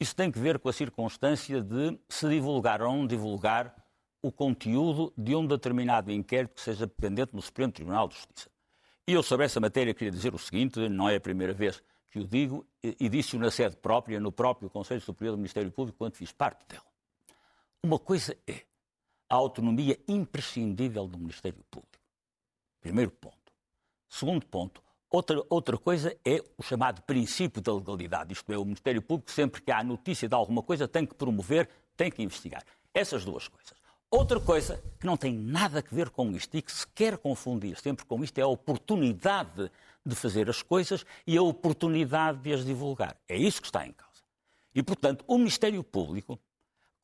[0.00, 3.74] Isso tem que ver com a circunstância de se divulgar ou não divulgar
[4.22, 8.50] o conteúdo de um determinado inquérito que seja pendente no Supremo Tribunal de Justiça.
[9.06, 12.18] E eu sobre essa matéria queria dizer o seguinte, não é a primeira vez que
[12.18, 15.98] o digo, e e disse-o na sede própria, no próprio Conselho Superior do Ministério Público,
[15.98, 16.84] quando fiz parte dela.
[17.82, 18.64] Uma coisa é
[19.28, 21.98] a autonomia imprescindível do Ministério Público.
[22.80, 23.36] Primeiro ponto.
[24.08, 28.32] Segundo ponto, outra, outra coisa é o chamado princípio da legalidade.
[28.32, 31.68] Isto é, o Ministério Público, sempre que há notícia de alguma coisa, tem que promover,
[31.96, 32.62] tem que investigar.
[32.92, 33.78] Essas duas coisas.
[34.10, 37.78] Outra coisa que não tem nada a ver com isto e que se quer confundir
[37.78, 39.70] sempre com isto é a oportunidade
[40.04, 43.16] de fazer as coisas e a oportunidade de as divulgar.
[43.28, 44.22] É isso que está em causa.
[44.74, 46.38] E, portanto, o Ministério Público,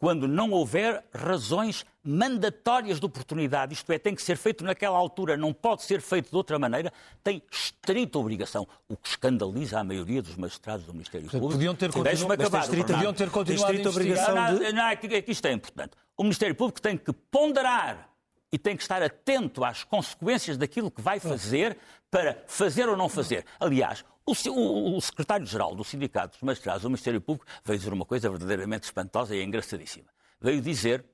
[0.04, 5.34] quando não houver razões mandatórias de oportunidade, isto é, tem que ser feito naquela altura,
[5.34, 10.20] não pode ser feito de outra maneira, tem estrita obrigação, o que escandaliza a maioria
[10.20, 11.58] dos magistrados do Ministério Portanto, Público.
[11.58, 14.58] podiam ter continu- Deixe-me mas tem acabar, estrita- podiam ter continuado estrita a obrigação Não,
[14.58, 15.92] de- não, é é isto é importante.
[16.18, 18.10] O Ministério Público tem que ponderar
[18.52, 21.78] e tem que estar atento às consequências daquilo que vai fazer
[22.10, 23.46] para fazer ou não fazer.
[23.58, 28.30] Aliás, o, o secretário-geral do Sindicato dos Magistrados do Ministério Público veio dizer uma coisa
[28.30, 30.08] verdadeiramente espantosa e engraçadíssima.
[30.40, 31.04] Veio dizer,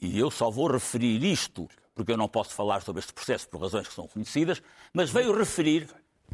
[0.00, 3.60] e eu só vou referir isto, porque eu não posso falar sobre este processo por
[3.60, 5.88] razões que são conhecidas, mas veio referir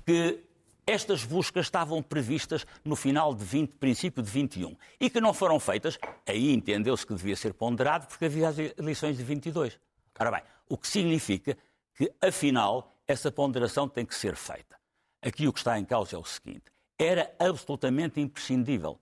[0.06, 0.42] que
[0.86, 5.60] estas buscas estavam previstas no final de 20, princípio de 21 e que não foram
[5.60, 9.78] feitas, aí entendeu-se que devia ser ponderado porque havia as eleições de 22.
[10.18, 11.56] Ora bem, o que significa
[11.94, 14.79] que, afinal, essa ponderação tem que ser feita.
[15.22, 16.64] Aqui o que está em causa é o seguinte:
[16.98, 18.98] era absolutamente imprescindível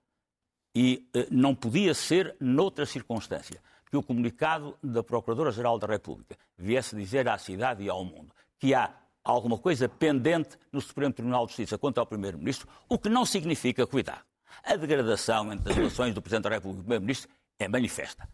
[0.75, 6.95] e eh, não podia ser noutra circunstância que o comunicado da Procuradora-Geral da República viesse
[6.95, 8.93] dizer à cidade e ao mundo que há
[9.25, 13.87] alguma coisa pendente no Supremo Tribunal de Justiça quanto ao Primeiro-Ministro, o que não significa,
[13.87, 14.23] cuidado,
[14.65, 18.29] a degradação entre as relações do Presidente da República e do Primeiro-Ministro é manifesta.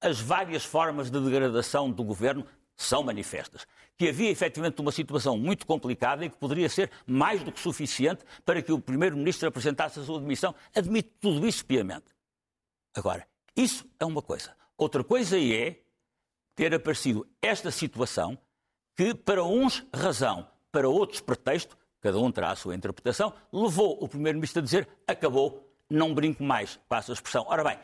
[0.00, 2.46] As várias formas de degradação do governo
[2.76, 3.66] são manifestas.
[3.98, 8.24] Que havia efetivamente uma situação muito complicada e que poderia ser mais do que suficiente
[8.44, 10.54] para que o Primeiro-Ministro apresentasse a sua demissão.
[10.74, 12.06] Admito tudo isso piamente.
[12.94, 14.56] Agora, isso é uma coisa.
[14.76, 15.80] Outra coisa é
[16.54, 18.38] ter aparecido esta situação
[18.96, 24.08] que, para uns, razão, para outros, pretexto, cada um terá a sua interpretação, levou o
[24.08, 27.44] Primeiro-Ministro a dizer acabou, não brinco mais, passa a expressão.
[27.48, 27.78] Ora bem,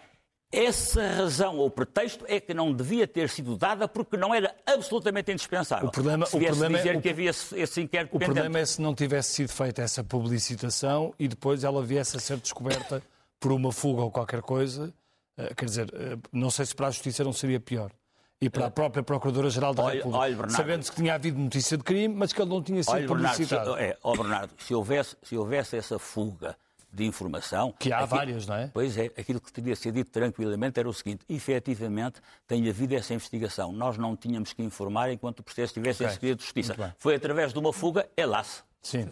[0.52, 5.32] essa razão ou pretexto é que não devia ter sido dada porque não era absolutamente
[5.32, 5.88] indispensável.
[5.88, 8.34] O problema- se o problema é- dizer o- que havia esse, esse inquérito O pendente.
[8.34, 12.36] problema é se não tivesse sido feita essa publicitação e depois ela viesse a ser
[12.36, 13.02] descoberta
[13.40, 14.92] por uma fuga ou qualquer coisa.
[15.36, 17.90] eh, Quer dizer, eh, não sei se para a Justiça não seria pior.
[18.40, 20.18] E para a própria Procuradora-Geral da Olha- República.
[20.18, 20.56] olha, Bernardo.
[20.56, 23.36] sabendo que tinha havido notícia de crime, mas que ele não tinha sido Olha, Bernardo,
[23.36, 23.76] se, publicitado.
[23.78, 26.54] é, ó, Bernardo, se houvesse, se houvesse essa fuga
[26.94, 27.72] de informação.
[27.78, 28.70] Que há aqui- várias, não é?
[28.72, 33.12] Pois é, aquilo que teria sido dito tranquilamente era o seguinte: efetivamente tem havido essa
[33.14, 33.72] investigação.
[33.72, 36.94] Nós não tínhamos que informar enquanto o processo estivesse em Ok, segredo de justiça.
[36.98, 38.64] Foi através de uma fuga, hélas.
[38.82, 39.08] Sim.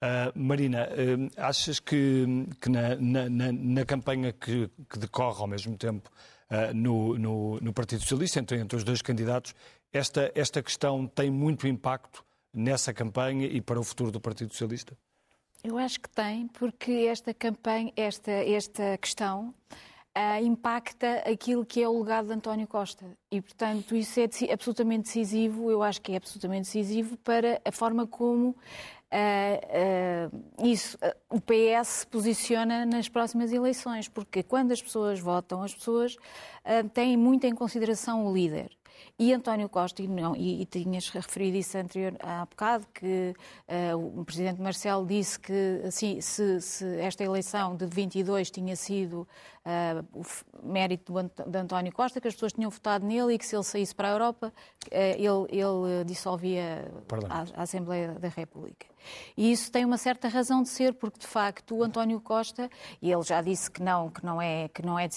[0.00, 0.88] Ah, Marina,
[1.36, 2.26] ah, achas que,
[2.60, 6.10] que na, na- na- campanha que, que decorre ao mesmo tempo
[6.50, 9.54] ah, no, no- no Partido Socialista, entre, entre os dois candidatos,
[9.92, 14.96] esta, esta questão tem muito impacto nessa campanha e para o futuro do Partido Socialista?
[15.64, 19.54] Eu acho que tem, porque esta campanha, esta, esta questão
[20.16, 23.06] uh, impacta aquilo que é o legado de António Costa.
[23.30, 28.08] E, portanto, isso é absolutamente decisivo, eu acho que é absolutamente decisivo para a forma
[28.08, 28.56] como uh,
[30.32, 30.98] uh, isso,
[31.30, 36.16] o PS se posiciona nas próximas eleições, porque quando as pessoas votam, as pessoas
[36.92, 38.70] têm muito em consideração o líder.
[39.18, 43.34] E António Costa, e, não, e, e tinhas referido isso anterior, há bocado, que
[43.68, 49.26] uh, o Presidente Marcelo disse que assim, se, se, esta eleição de 22 tinha sido
[49.64, 50.20] uh,
[50.62, 51.12] o mérito
[51.46, 54.08] de António Costa, que as pessoas tinham votado nele e que se ele saísse para
[54.08, 54.52] a Europa,
[54.86, 56.90] uh, ele, ele dissolvia
[57.28, 58.91] a, a Assembleia da República.
[59.36, 63.10] E isso tem uma certa razão de ser, porque de facto o António Costa, e
[63.10, 65.08] ele já disse que não, que não, é, que não, é,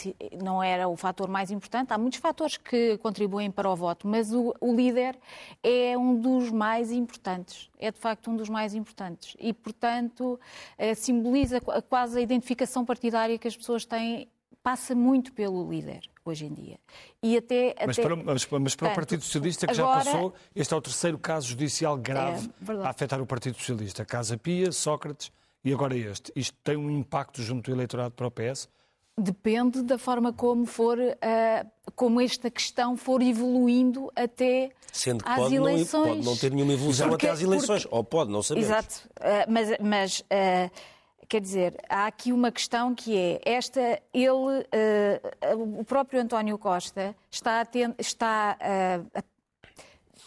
[0.41, 4.33] não era o fator mais importante, há muitos fatores que contribuem para o voto, mas
[4.33, 5.17] o, o líder
[5.63, 9.35] é um dos mais importantes, é de facto um dos mais importantes.
[9.39, 10.39] E, portanto,
[10.77, 14.29] eh, simboliza quase a identificação partidária que as pessoas têm
[14.65, 16.79] passa muito pelo líder hoje em dia.
[17.21, 18.01] E até, mas, até...
[18.01, 20.03] Para, mas, mas, para, o Partido Socialista, que agora...
[20.03, 24.03] já passou, este é o terceiro caso judicial grave é, a afetar o Partido Socialista.
[24.03, 25.31] Casa Pia, Sócrates
[25.63, 26.31] e agora este.
[26.35, 28.67] Isto tem um impacto junto do eleitorado para o PS?
[29.15, 35.37] Depende da forma como for, uh, como esta questão for evoluindo até Sendo que às
[35.37, 36.07] pode eleições.
[36.07, 37.95] Não, pode não ter nenhuma evolução porque, até às eleições, porque...
[37.95, 38.67] ou pode, não sabemos.
[38.67, 40.94] Exato, uh, mas, mas uh,
[41.27, 47.15] Quer dizer, há aqui uma questão que é esta, ele, uh, o próprio António Costa
[47.31, 49.23] está, a ten, está uh,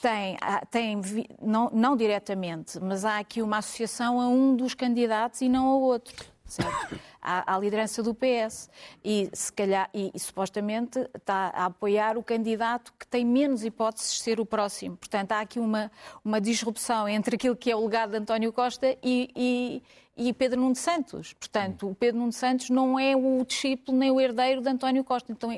[0.01, 0.37] tem,
[0.71, 1.01] tem
[1.41, 5.81] não, não diretamente, mas há aqui uma associação a um dos candidatos e não ao
[5.81, 6.99] outro certo?
[7.21, 8.71] À, à, liderança do PS.
[9.05, 14.15] E, se calhar, e, e, supostamente está a apoiar o candidato que tem menos hipóteses
[14.15, 14.97] de ser o próximo.
[14.97, 15.91] Portanto, há aqui uma,
[16.25, 19.83] uma disrupção entre aquilo que é o legado de António Costa e, e
[20.19, 21.33] e Pedro Nuno Santos.
[21.33, 25.31] Portanto, o Pedro Nuno Santos não é o discípulo nem o herdeiro de António Costa.
[25.31, 25.51] Então,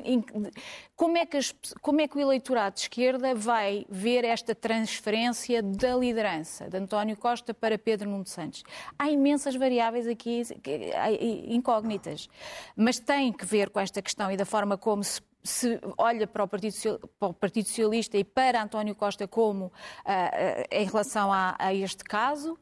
[0.95, 5.63] como é que, as, como é que o eleitorado de esquerda vai ver esta transferência
[5.63, 8.63] da liderança de António Costa para Pedro Nuno Santos?
[8.99, 10.43] Há imensas variáveis aqui
[11.47, 12.29] incógnitas,
[12.75, 16.43] mas tem que ver com esta questão e da forma como se se olha para
[16.43, 19.71] o, Partido, para o Partido, Socialista e para António Costa como uh, uh,
[20.71, 22.57] em relação a, a, este caso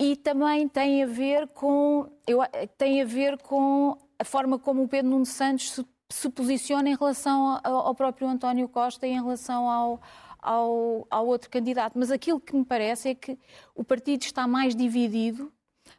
[0.00, 2.40] e também tem a ver com eu,
[2.76, 6.96] tem a ver com a forma como o Pedro Nuno Santos se, se posiciona em
[6.96, 10.00] relação ao, ao, próprio António Costa e em relação ao,
[10.40, 11.98] ao, ao outro candidato.
[11.98, 13.36] Mas aquilo que me parece é que
[13.74, 15.52] o partido está mais dividido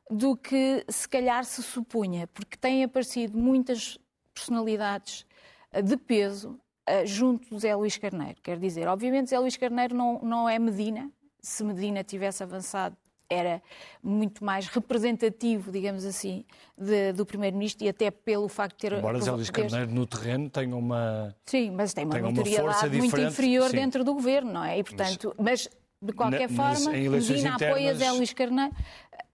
[0.09, 3.97] do que se calhar se supunha, porque têm aparecido muitas
[4.33, 5.25] personalidades
[5.71, 8.39] eh, de peso eh, junto do Zé Luís Carneiro.
[8.41, 11.11] Quer dizer, obviamente Zé Luís Carneiro não, não é Medina.
[11.41, 12.95] Se Medina tivesse avançado
[13.29, 13.61] era
[14.01, 16.43] muito mais representativo, digamos assim,
[16.77, 18.93] de, do Primeiro-Ministro e até pelo facto de ter...
[18.97, 21.35] Embora Zé Luís Carneiro no terreno tenha uma...
[21.45, 23.77] Sim, mas tem uma tem notoriedade muito inferior sim.
[23.77, 24.79] dentro do Governo, não é?
[24.79, 25.69] E, portanto, mas, mas
[26.01, 27.61] de qualquer na, forma, Medina internas...
[27.61, 28.73] apoia Zé Luís Carneiro...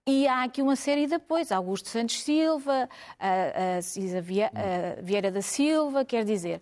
[0.08, 1.52] E há aqui uma série de apoios.
[1.52, 2.88] Augusto Santos Silva,
[3.20, 6.62] a, a Cisa Vieira da Silva, quer dizer,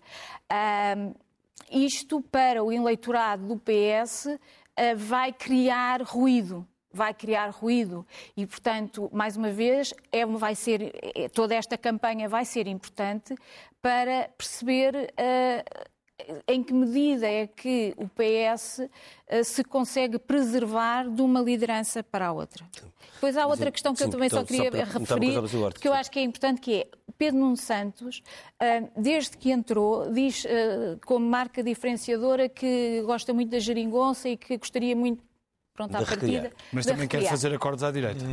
[1.70, 4.28] isto para o eleitorado do PS
[4.96, 8.06] vai criar ruído vai criar ruído.
[8.36, 13.34] E, portanto, mais uma vez, é, vai ser, é, toda esta campanha vai ser importante
[13.82, 18.90] para perceber uh, em que medida é que o PS uh,
[19.26, 22.64] eh, se consegue preservar de uma liderança para a outra.
[23.14, 25.88] Depois há outra questão que Sim, eu também então, só queria só para, referir, que
[25.88, 28.22] eu acho que é importante, que é Pedro Nuno Santos,
[28.62, 30.46] uh, desde que entrou, diz
[31.04, 35.22] como marca diferenciadora que gosta muito da geringonça e que gostaria muito
[35.74, 36.52] pronto, à partida.
[36.72, 38.24] Mas também quer fazer acordos à direita.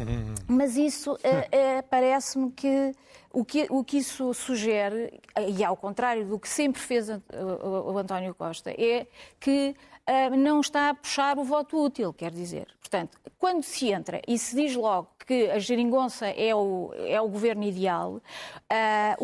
[0.47, 2.93] Mas isso é, é, parece-me que
[3.33, 7.21] o, que o que isso sugere, e ao contrário do que sempre fez o,
[7.63, 9.07] o, o António Costa, é
[9.39, 9.75] que
[10.07, 12.67] uh, não está a puxar o voto útil, quer dizer.
[12.79, 17.29] Portanto, quando se entra e se diz logo que a geringonça é o, é o
[17.29, 18.21] governo ideal, uh,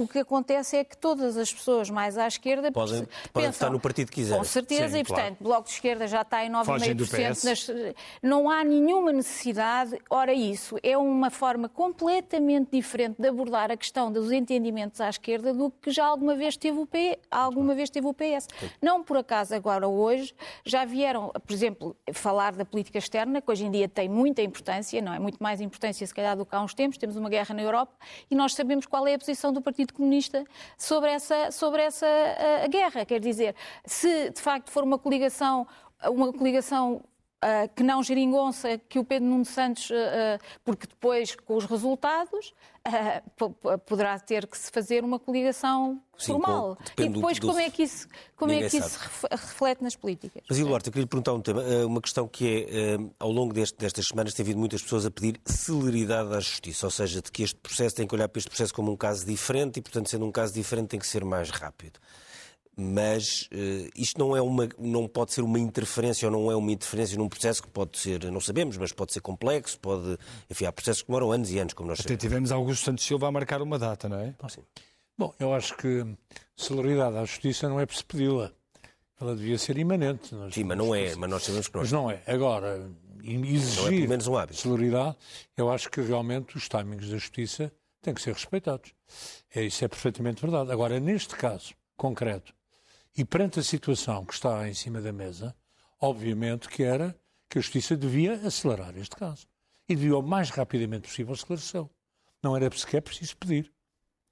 [0.01, 3.69] o que acontece é que todas as pessoas mais à esquerda podem, pensam, podem estar
[3.69, 4.39] no partido que quiserem.
[4.39, 7.43] Com certeza, Sim, e portanto, o Bloco de Esquerda já está em 9,5%.
[7.43, 7.95] Nas...
[8.23, 9.99] Não há nenhuma necessidade.
[10.09, 15.53] Ora, isso é uma forma completamente diferente de abordar a questão dos entendimentos à esquerda
[15.53, 17.19] do que já alguma vez teve o, P...
[17.29, 18.47] alguma vez teve o PS.
[18.81, 23.65] Não por acaso agora hoje já vieram, por exemplo, falar da política externa, que hoje
[23.65, 25.19] em dia tem muita importância, não é?
[25.19, 26.97] Muito mais importância se calhar, do que há uns tempos.
[26.97, 27.93] Temos uma guerra na Europa
[28.29, 30.45] e nós sabemos qual é a posição do Partido Comunista
[30.77, 33.05] sobre essa, sobre essa uh, guerra.
[33.05, 35.65] Quer dizer, se de facto for uma coligação,
[36.05, 37.01] uma coligação
[37.37, 41.65] Uh, que não geringonça que o Pedro Nuno Santos, uh, uh, porque depois, com os
[41.65, 42.51] resultados,
[43.85, 46.75] poderá ter que se fazer uma coligação Sim, formal.
[46.95, 49.95] Com, e depois, do, como é que isso, como é que isso se reflete nas
[49.95, 50.41] políticas?
[50.49, 53.77] Mas, Eduardo, eu queria lhe perguntar um tema, uma questão que é, ao longo deste,
[53.77, 57.43] destas semanas, tem havido muitas pessoas a pedir celeridade à justiça, ou seja, de que
[57.43, 60.25] este processo tem que olhar para este processo como um caso diferente e, portanto, sendo
[60.25, 61.99] um caso diferente, tem que ser mais rápido
[62.79, 66.71] mas uh, isto não, é uma, não pode ser uma interferência ou não é uma
[66.71, 70.17] interferência num processo que pode ser, não sabemos, mas pode ser complexo, pode.
[70.47, 73.27] Enfim, há processos que demoram anos e anos, como nós Até tivemos Augusto Santos Silva
[73.27, 74.35] a marcar uma data, não é?
[74.47, 74.61] Sim.
[75.17, 76.05] Bom, eu acho que
[76.55, 78.51] celeridade à justiça não é para se pedi-la.
[79.19, 80.35] Ela devia ser imanente.
[80.35, 81.83] Nós, Sim, mas não é, mas nós sabemos que não é.
[81.83, 82.21] Mas não é.
[82.27, 82.91] Agora,
[83.23, 84.59] exigir não é pelo menos um hábito.
[84.59, 85.17] celeridade,
[85.57, 87.71] eu acho que realmente os timings da justiça
[88.03, 88.93] têm que ser respeitados.
[89.55, 90.71] É, isso é perfeitamente verdade.
[90.71, 92.53] Agora, neste caso concreto,
[93.17, 95.55] e perante a situação que está em cima da mesa,
[95.99, 99.47] obviamente que era que a Justiça devia acelerar este caso.
[99.89, 101.89] E devia o mais rapidamente possível esclarecê-lo.
[102.43, 103.73] Não era sequer preciso pedir.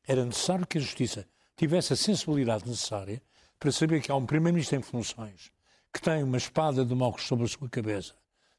[0.07, 3.23] Era necessário que a Justiça tivesse a sensibilidade necessária
[3.59, 5.51] para saber que há um Primeiro-Ministro em funções
[5.91, 8.13] que tem uma espada de Mocos sobre a sua cabeça,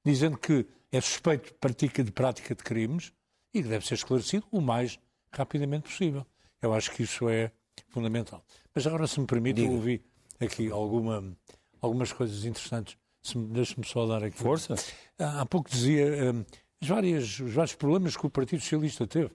[0.05, 3.13] dizendo que é suspeito de prática de prática de crimes
[3.53, 4.99] e que deve ser esclarecido o mais
[5.31, 6.27] rapidamente possível.
[6.61, 7.53] Eu acho que isso é
[7.89, 8.43] fundamental.
[8.75, 10.03] Mas agora, se me permite, eu ouvi
[10.41, 11.37] aqui alguma,
[11.81, 12.97] algumas coisas interessantes.
[13.35, 14.39] Deixe-me só dar aqui.
[14.39, 14.75] Força.
[15.19, 16.45] Há pouco dizia um,
[16.81, 19.31] os, vários, os vários problemas que o Partido Socialista teve.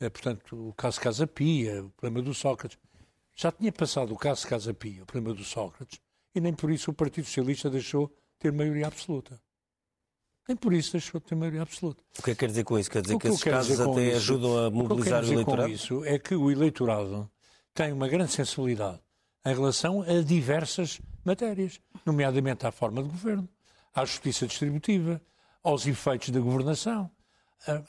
[0.00, 2.78] É, portanto, o caso Casa Pia, o problema do Sócrates.
[3.34, 6.00] Já tinha passado o caso Casa Pia, o problema do Sócrates,
[6.34, 9.40] e nem por isso o Partido Socialista deixou de ter maioria absoluta.
[10.48, 12.02] Nem por isso deixou de ter maioria absoluta.
[12.18, 12.90] O que é que quer dizer com isso?
[12.90, 15.34] Quer dizer o que, que esses casos até isso, ajudam a mobilizar o, que o
[15.34, 15.68] eleitorado?
[15.68, 17.30] Com isso é que o eleitorado
[17.72, 19.00] tem uma grande sensibilidade
[19.44, 23.48] em relação a diversas matérias, nomeadamente à forma de governo,
[23.94, 25.20] à justiça distributiva,
[25.62, 27.10] aos efeitos da governação,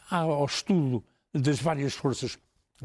[0.10, 1.04] ao estudo
[1.34, 2.38] das várias forças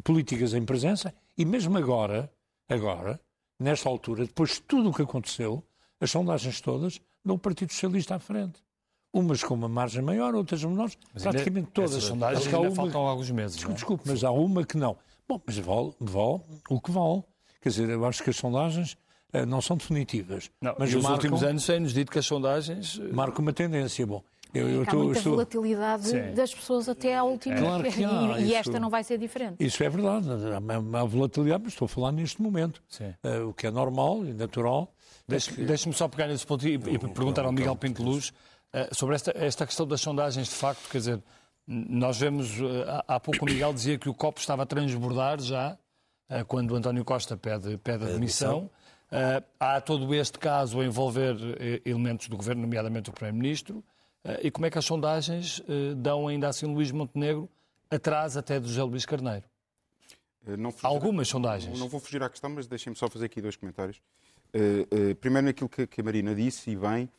[0.03, 2.33] políticas em presença e mesmo agora,
[2.69, 3.21] agora,
[3.59, 5.65] nesta altura, depois de tudo o que aconteceu,
[6.01, 8.63] as sondagens todas dão o Partido Socialista à frente.
[9.13, 11.97] Umas com uma margem maior, outras menores, mas praticamente ainda, todas.
[11.97, 12.71] As sondagens ainda uma...
[12.71, 13.57] faltam alguns meses.
[13.57, 13.75] Desculpe, é?
[13.75, 14.97] desculpe, mas há uma que não.
[15.29, 17.25] Bom, mas vale, vale o que vale.
[17.61, 18.97] Quer dizer, eu acho que as sondagens
[19.35, 20.51] uh, não são definitivas.
[20.61, 22.99] Não, mas nos marcam, últimos anos têm-nos dito que as sondagens...
[22.99, 23.15] Uh...
[23.15, 24.07] Marcam uma tendência.
[24.07, 25.33] Bom, eu, eu há muita estou...
[25.33, 26.35] volatilidade Sim.
[26.35, 27.55] das pessoas até à última.
[27.55, 27.59] É.
[27.59, 29.57] Claro que há, e, e esta não vai ser diferente.
[29.65, 30.27] Isso é verdade.
[30.29, 32.83] Há, há volatilidade, mas estou a falar neste momento.
[33.01, 34.93] Uh, o que é normal e natural.
[35.29, 38.33] Deixe-me deixe só pegar nesse ponto e, e perguntar ao Miguel Pinto Luz
[38.75, 41.23] uh, sobre esta, esta questão das sondagens, de facto, quer dizer,
[41.67, 45.71] nós vemos, uh, há pouco o Miguel dizia que o copo estava a transbordar já,
[45.71, 45.77] eh,
[46.47, 48.71] quando António Costa pede, pede a demissão.
[49.11, 53.79] Uh, há todo este caso a envolver uh, elementos do governo, nomeadamente o Primeiro-Ministro.
[54.25, 55.61] Uh, e como é que as sondagens
[55.97, 57.49] dão ainda assim Luís Montenegro
[57.91, 59.45] atrás até do José Luís Carneiro?
[60.83, 61.79] Algumas sondagens.
[61.79, 64.01] Não, vou fugir à questão, mas deixem-me só fazer aqui dois comentários.
[65.21, 67.11] primeiro, naquilo que, que, a Marina disse, e bem,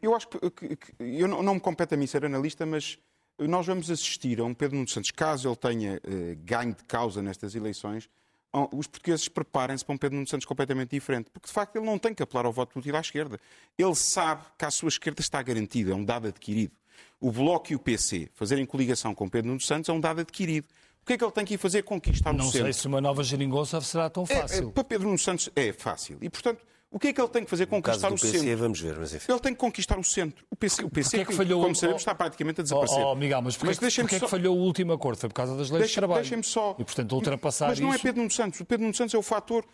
[0.00, 2.98] eu acho que, que, que eu não, não, me compete a mim ser analista, mas
[3.38, 6.00] nós vamos assistir a um Pedro Nuno Santos, caso ele tenha
[6.44, 8.08] ganho de causa nestas eleições,
[8.52, 11.98] os portugueses preparem-se para um Pedro Nuno Santos completamente diferente, porque de facto ele não
[11.98, 13.40] tem que apelar ao voto útil à esquerda.
[13.78, 16.72] Ele sabe que a sua esquerda está garantida, é um dado adquirido.
[17.20, 20.66] O Bloco e o PC fazerem coligação com Pedro Nuno Santos é um dado adquirido.
[21.02, 21.82] O que é que ele tem que ir fazer?
[21.82, 22.66] Conquistar não o centro.
[22.66, 24.66] Não sei se uma nova geringonça será tão fácil.
[24.66, 26.18] É, é, para Pedro Nuno Santos é fácil.
[26.20, 27.66] E, portanto, o que é que ele tem que fazer?
[27.66, 28.58] Conquistar o PC, centro.
[28.58, 29.32] Vamos ver, mas enfim.
[29.32, 30.44] Ele tem que conquistar o centro.
[30.50, 33.02] O PC, o PC é que falhou, como sabemos, está praticamente a desaparecer.
[33.02, 34.16] Oh, oh Miguel, mas porquê, mas porquê só...
[34.16, 35.18] é que falhou o último acordo?
[35.18, 36.20] Foi por causa das leis deixa, de trabalho.
[36.20, 36.76] Deixem-me só.
[36.78, 37.98] E, portanto, ultrapassar Mas não isso...
[37.98, 38.60] é Pedro Nuno Santos.
[38.60, 39.64] O Pedro Nuno Santos é o fator,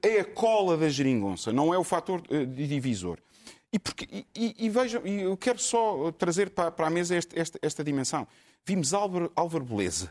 [0.00, 3.18] é a cola da geringonça, não é o fator uh, divisor.
[3.72, 7.36] E, porque, e, e, vejam, e eu quero só trazer para, para a mesa este,
[7.38, 8.28] esta, esta dimensão.
[8.64, 10.10] Vimos Álvaro, Álvaro Beleza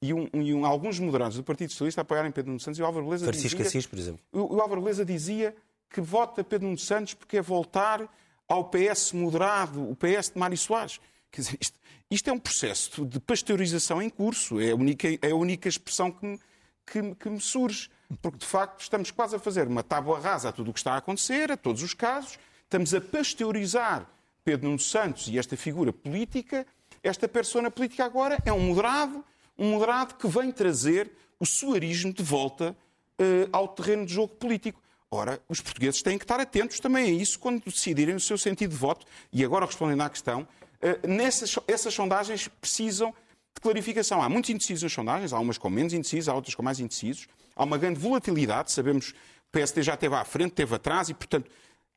[0.00, 2.86] e, um, e um, alguns moderados do Partido Socialista apoiarem Pedro Nuno Santos e o
[2.86, 3.66] Álvaro Beleza Francisco dizia...
[3.66, 4.20] Assis, por exemplo.
[4.32, 5.54] O, o Álvaro Beleza dizia
[5.90, 8.08] que vota Pedro Nuno Santos porque é voltar
[8.48, 11.00] ao PS moderado, o PS de Mário Soares.
[11.30, 11.78] Quer dizer, isto,
[12.10, 16.10] isto, é um processo de pasteurização em curso, é a única, é a única expressão
[16.10, 16.40] que me,
[16.86, 17.90] que, que me surge.
[18.22, 20.94] Porque, de facto, estamos quase a fazer uma tábua rasa a tudo o que está
[20.94, 24.08] a acontecer, a todos os casos, estamos a pasteurizar
[24.42, 26.66] Pedro Nuno Santos e esta figura política.
[27.02, 29.22] Esta persona política agora é um moderado,
[29.58, 32.74] um moderado que vem trazer o suarismo de volta
[33.20, 34.80] uh, ao terreno de jogo político.
[35.10, 38.70] Ora, os portugueses têm que estar atentos também a isso quando decidirem o seu sentido
[38.72, 39.06] de voto.
[39.32, 40.46] E agora, respondendo à questão,
[40.82, 43.14] eh, nessas, essas sondagens precisam
[43.54, 44.20] de clarificação.
[44.22, 47.26] Há muitos indecisos nas sondagens, há umas com menos indecisos, há outras com mais indecisos.
[47.56, 51.14] Há uma grande volatilidade, sabemos que o PSD já esteve à frente, esteve atrás e,
[51.14, 51.50] portanto,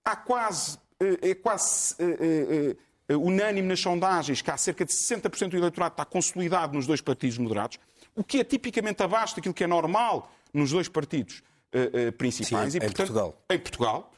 [0.05, 5.57] há quase, eh, é quase uh, unânime nas sondagens, que há cerca de 60% do
[5.57, 7.77] eleitorado está consolidado nos dois partidos moderados,
[8.15, 11.43] o que é tipicamente abaixo daquilo que é normal nos dois partidos
[11.73, 12.73] uh, uh, principais.
[12.73, 13.41] Sim, e, em portanto, Portugal.
[13.49, 14.11] Em Portugal,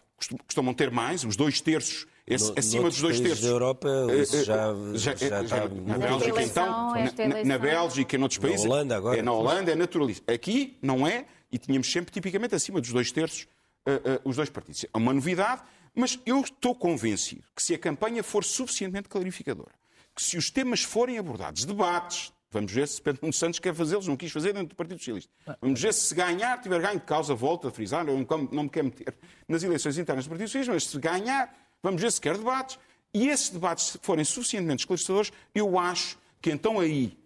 [0.48, 3.42] costumam ter mais, os dois terços, esse, No- acima dos dois terços.
[3.42, 3.88] da Europa,
[4.22, 7.58] isso Eh, já- eh, já está na Bélgica, eleição, então, na- na, na.
[7.58, 8.66] Bélgica e noutros Na países.
[8.66, 9.20] Holanda agora.
[9.20, 10.32] É, na Holanda é naturalista.
[10.34, 13.48] Aqui não é, e tínhamos sempre tipicamente acima dos dois terços
[13.86, 14.86] eh, eh, os dois partidos.
[14.86, 15.62] É uma novidade,
[15.94, 19.72] mas eu estou convencido que se a campanha for suficientemente clarificadora,
[20.16, 24.08] que se os temas forem abordados, debates, vamos ver se Pedro Nuno Santos quer fazê-los,
[24.08, 25.32] não quis fazer dentro do Partido Socialista.
[25.62, 28.86] Vamos ver se ganhar, tiver ganho de causa, volto a frisar, eu não, me quero
[28.86, 29.14] meter
[29.48, 32.78] nas eleições internas do Partido Socialista, mas se ganhar, vamos ver se quer debates.
[33.14, 37.18] E esses debates se forem suficientemente esclarecedores, eu acho que então aí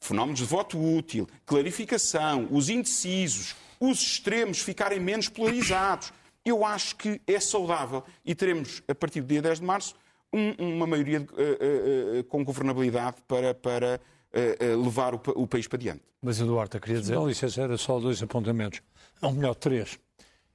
[0.00, 6.12] fenómenos de voto útil, clarificação, os indecisos, os extremos ficarem menos polarizados.
[6.44, 9.94] Eu acho que é saudável e teremos, a partir do dia 10 de março,
[10.32, 14.00] um- uma maioria de- eh, eh, eh, com governabilidade para, para
[14.82, 16.02] levar o, pa- o país para diante.
[16.22, 17.14] Mas Eduardo, queria dizer.
[17.14, 18.80] Não, licença, era só dois apontamentos.
[19.20, 19.98] Ou melhor, três.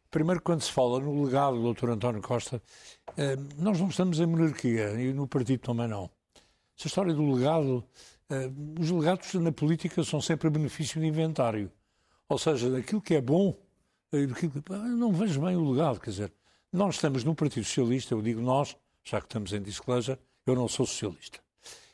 [0.10, 1.90] Primeiro, quando se fala no legado do Dr.
[1.90, 2.62] António Costa,
[3.18, 6.10] eh, nós não estamos em monarquia e no partido também não.
[6.78, 7.84] Essa história do legado,
[8.30, 8.50] eh,
[8.80, 11.70] os legados na política são sempre a benefício de inventário.
[12.30, 13.58] Ou seja, daquilo que é bom,
[14.14, 16.00] eh, daquilo que- eu não vejo bem o legado.
[16.00, 16.34] Quer dizer,
[16.72, 20.68] nós estamos no Partido Socialista, eu digo nós, já que estamos em disclosure, eu não
[20.70, 21.40] sou socialista.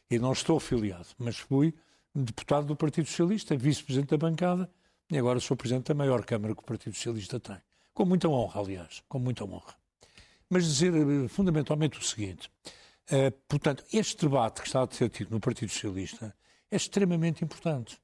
[0.09, 1.73] E não estou afiliado, mas fui
[2.13, 4.69] deputado do Partido Socialista, vice-presidente da bancada
[5.09, 7.57] e agora sou presidente da maior Câmara que o Partido Socialista tem.
[7.93, 9.75] Com muita honra, aliás, com muita honra.
[10.49, 12.49] Mas dizer eh, fundamentalmente o seguinte:
[13.09, 16.35] eh, portanto, este debate que está a ser tido no Partido Socialista
[16.69, 17.99] é extremamente importante,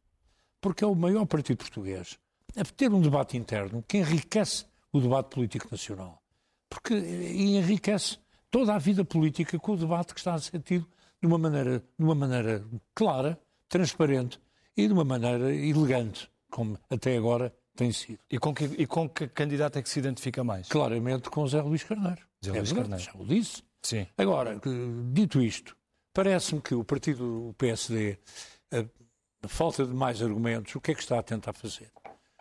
[0.61, 2.19] porque é o maior partido português
[2.55, 6.21] a ter um debate interno que enriquece o debate político nacional.
[6.69, 8.17] Porque eh, enriquece
[8.51, 10.87] toda a vida política com o debate que está a ser tido
[11.21, 12.63] de uma maneira, de uma maneira
[12.95, 14.39] clara, transparente
[14.75, 18.19] e de uma maneira elegante, como até agora tem sido.
[18.29, 20.67] E com, que, e com que candidato é que se identifica mais?
[20.67, 22.21] Claramente com Zé Luís Carneiro.
[22.43, 23.11] Zé é Luís verdade, Carneiro.
[23.11, 23.63] já o disse.
[23.81, 24.07] Sim.
[24.17, 24.59] Agora,
[25.13, 25.75] dito isto,
[26.13, 28.17] parece-me que o partido, o PSD,
[28.71, 28.85] a,
[29.45, 31.89] a falta de mais argumentos, o que é que está a tentar fazer?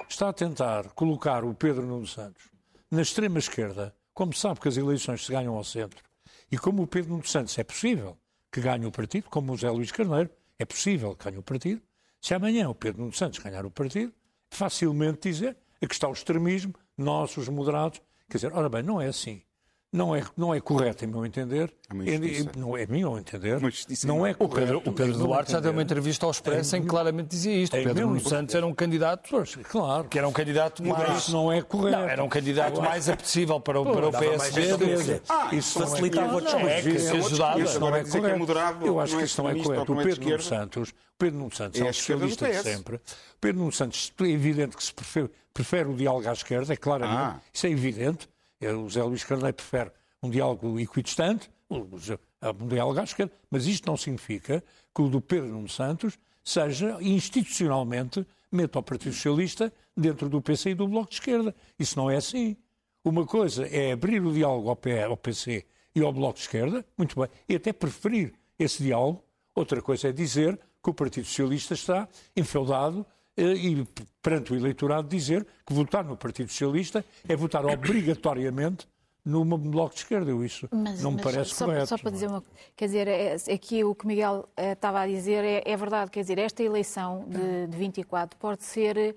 [0.08, 2.42] Está a tentar colocar o Pedro Nuno Santos
[2.90, 6.02] na extrema esquerda, como sabe que as eleições se ganham ao centro,
[6.50, 8.16] e como o Pedro Nuno Santos é possível
[8.50, 11.82] que ganhe o partido, como o José Luís Carneiro, é possível que ganhe o partido,
[12.20, 14.12] se amanhã o Pedro Nuno Santos ganhar o partido,
[14.50, 19.06] facilmente dizer que está o extremismo, nós, os moderados, quer dizer, ora bem, não é
[19.06, 19.42] assim.
[19.90, 21.72] Não é, não é correto, em meu entender.
[21.88, 23.58] É É- não é meu entender.
[24.04, 24.36] Não é enorme.
[24.38, 24.90] O Pedro, correto.
[24.90, 27.72] o Pedro Duarte já deu uma entrevista ao Expresso em que claramente dizia isto.
[27.74, 28.20] O em Pedro Nuno.
[28.20, 30.04] Santos era um candidato Pois, claro.
[30.04, 31.18] que era um candidato Mas mais.
[31.20, 31.96] isso não é correto.
[31.96, 35.20] Não, era um candidato mais apetecível para o, para o PSD.
[35.26, 36.66] Ah, Isso não é facilitava correto.
[36.68, 37.60] é que isso é ajudava.
[37.60, 38.38] Isso não é que é correto.
[38.38, 39.92] moderado, Eu acho que é isso não é correto.
[39.94, 40.42] O é de Pedro Nuno.
[40.42, 42.62] Santos, o Pedro Nuno Santos É é um do socialista PS.
[42.62, 42.96] sempre.
[42.96, 43.00] O
[43.40, 47.18] Pedro Nuno Santos é evidente que se prefere, prefere o diálogo à esquerda, é claramente.
[47.18, 47.40] Ah.
[47.54, 48.28] Isso é evidente.
[48.60, 49.90] É, O Zé Luís Carneiro prefere
[50.22, 54.62] um diálogo equidistante, um diálogo à esquerda, mas isto não significa
[54.94, 60.70] que o do Pedro Nuno Santos seja institucionalmente meta o Partido Socialista dentro do PC
[60.70, 61.54] e do Bloco de Esquerda.
[61.78, 62.56] Isso não é assim.
[63.04, 67.18] Uma coisa é abrir o diálogo ao, ao PC e ao Bloco de Esquerda, muito
[67.18, 69.22] bem, e até preferir esse diálogo.
[69.54, 73.04] Outra coisa é dizer que o Partido Socialista está enfeudado
[73.42, 73.86] e
[74.22, 78.88] perante o eleitorado dizer que votar no Partido Socialista é votar obrigatoriamente
[79.24, 80.30] no Bloco de Esquerda.
[80.30, 81.86] Eu isso Mas- não me mas parece só, correto.
[81.86, 82.12] Só para é?
[82.12, 82.42] dizer uma
[82.74, 86.10] Quer dizer, é, aqui o que Miguel eh, estava a dizer é, é verdade.
[86.10, 89.14] Quer dizer, esta eleição de, de 24 pode ser eh,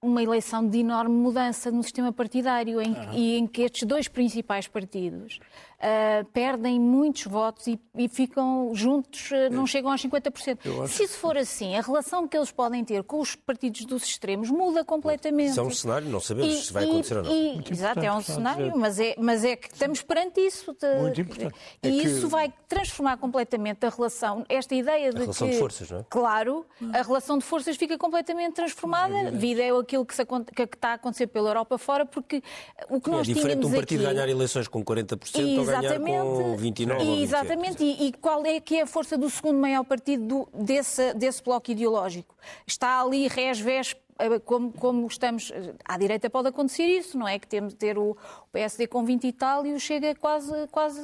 [0.00, 3.10] uma eleição de enorme mudança no sistema partidário em, Ah.
[3.14, 5.40] e em que estes dois principais partidos
[5.86, 10.86] eh, perdem muitos votos e, e ficam juntos, eh, não chegam aos 50%.
[10.88, 14.48] Se isso for assim, a relação que eles podem ter com os partidos dos extremos
[14.50, 15.50] muda completamente.
[15.50, 17.32] Isso é um cenário, não sabemos se vai acontecer ou não.
[17.32, 18.78] e- exato, é um a cenário, dizer.
[18.78, 20.72] mas é, mas é que estamos perante isso.
[20.72, 21.54] de- Muito importante.
[21.82, 25.58] E É que- isso vai transformar completamente a relação, esta ideia de relação que, de
[25.60, 26.04] forças, não é?
[26.08, 26.64] Claro,
[26.94, 29.32] a relação de forças fica completamente transformada.
[29.34, 32.42] Vida é aquilo que, acon- que está a acontecer pela Europa fora, porque
[32.88, 34.14] o que É nós diferente de tínhamos um partido aqui...
[34.14, 37.22] ganhar eleições com 40% ou ganhar com 29 ou 28.
[37.22, 41.12] Exatamente, e, e qual é que é a força do segundo maior partido do- desse,
[41.14, 42.34] desse bloco ideológico?
[42.66, 44.03] Está ali resvés eh,
[44.44, 45.50] como, como estamos.
[45.52, 47.38] eh, À direita pode acontecer isso, não é?
[47.38, 48.16] Que temos de ter o
[48.52, 50.52] PSD com 20 e tal e o Chega quase.
[50.68, 51.00] quase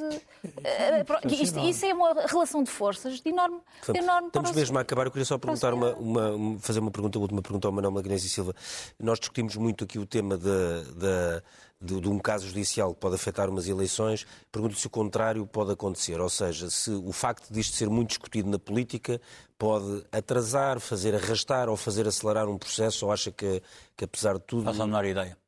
[0.64, 3.56] eh, isto- isso é uma relação de forças de enorme.
[3.58, 5.06] De Portanto, enorme estamos mesmo a acabar.
[5.06, 7.92] Eu queria só perguntar uma, uma- uma- fazer uma pergunta, a última pergunta ao Manuel
[7.92, 8.54] Magalhães e Silva.
[8.98, 11.42] Nós discutimos muito aqui o tema da,
[11.80, 15.72] de, de, um caso judicial que pode afetar umas eleições, pergunto se o contrário pode
[15.72, 16.20] acontecer.
[16.20, 19.20] Ou seja, se o facto disto ser muito discutido na política
[19.58, 23.62] pode atrasar, fazer arrastar ou fazer acelerar um processo, ou acha que,
[23.96, 24.64] que apesar de tudo.
[24.64, 25.38] Não faz a menor ideia.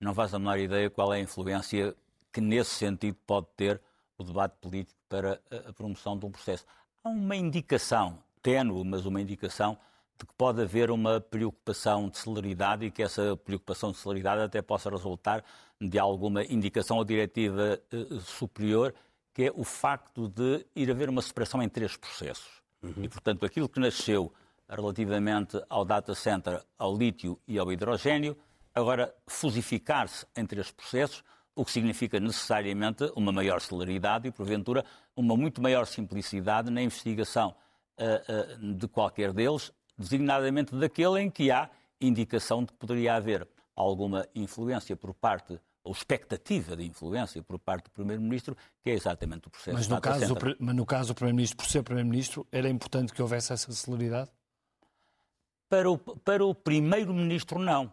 [0.00, 1.94] Não faz a menor ideia qual é a influência
[2.32, 3.80] que, nesse sentido, pode ter
[4.16, 5.38] o debate político para
[5.68, 6.64] a promoção de um processo.
[7.04, 9.76] Há uma indicação, ténue, mas uma indicação
[10.22, 14.62] de que pode haver uma preocupação de celeridade e que essa preocupação de celeridade até
[14.62, 15.44] possa resultar
[15.80, 18.94] de alguma indicação ou diretiva uh, superior,
[19.34, 22.62] que é o facto de ir haver uma separação em três processos.
[22.80, 23.02] Uhum.
[23.02, 24.32] E, portanto, aquilo que nasceu
[24.68, 28.36] relativamente ao data center, ao lítio e ao hidrogênio,
[28.72, 34.84] agora fusificar-se em três processos, o que significa necessariamente uma maior celeridade e, porventura,
[35.16, 37.56] uma muito maior simplicidade na investigação
[37.98, 43.48] uh, uh, de qualquer deles, designadamente daquele em que há indicação de que poderia haver
[43.74, 49.48] alguma influência por parte ou expectativa de influência por parte do Primeiro-Ministro, que é exatamente
[49.48, 53.12] o processo mas no caso, Mas no caso do Primeiro-Ministro, por ser Primeiro-Ministro, era importante
[53.12, 54.30] que houvesse essa celeridade?
[55.68, 57.92] Para o, para o Primeiro-Ministro, não.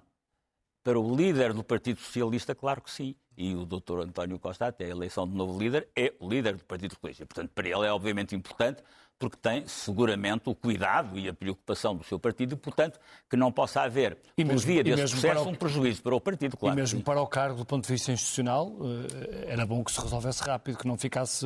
[0.83, 3.15] Para o líder do Partido Socialista, claro que sim.
[3.37, 3.99] E o Dr.
[4.01, 7.25] António Costa, até a eleição de novo líder, é o líder do Partido Socialista.
[7.25, 8.83] Portanto, para ele é obviamente importante,
[9.19, 12.97] porque tem seguramente o cuidado e a preocupação do seu partido e, portanto,
[13.29, 15.49] que não possa haver, e por via desse processo, o...
[15.49, 16.77] um prejuízo para o partido, claro.
[16.77, 19.99] E mesmo para o cargo, do ponto de vista institucional, eh, era bom que se
[19.99, 21.45] resolvesse rápido, que não ficasse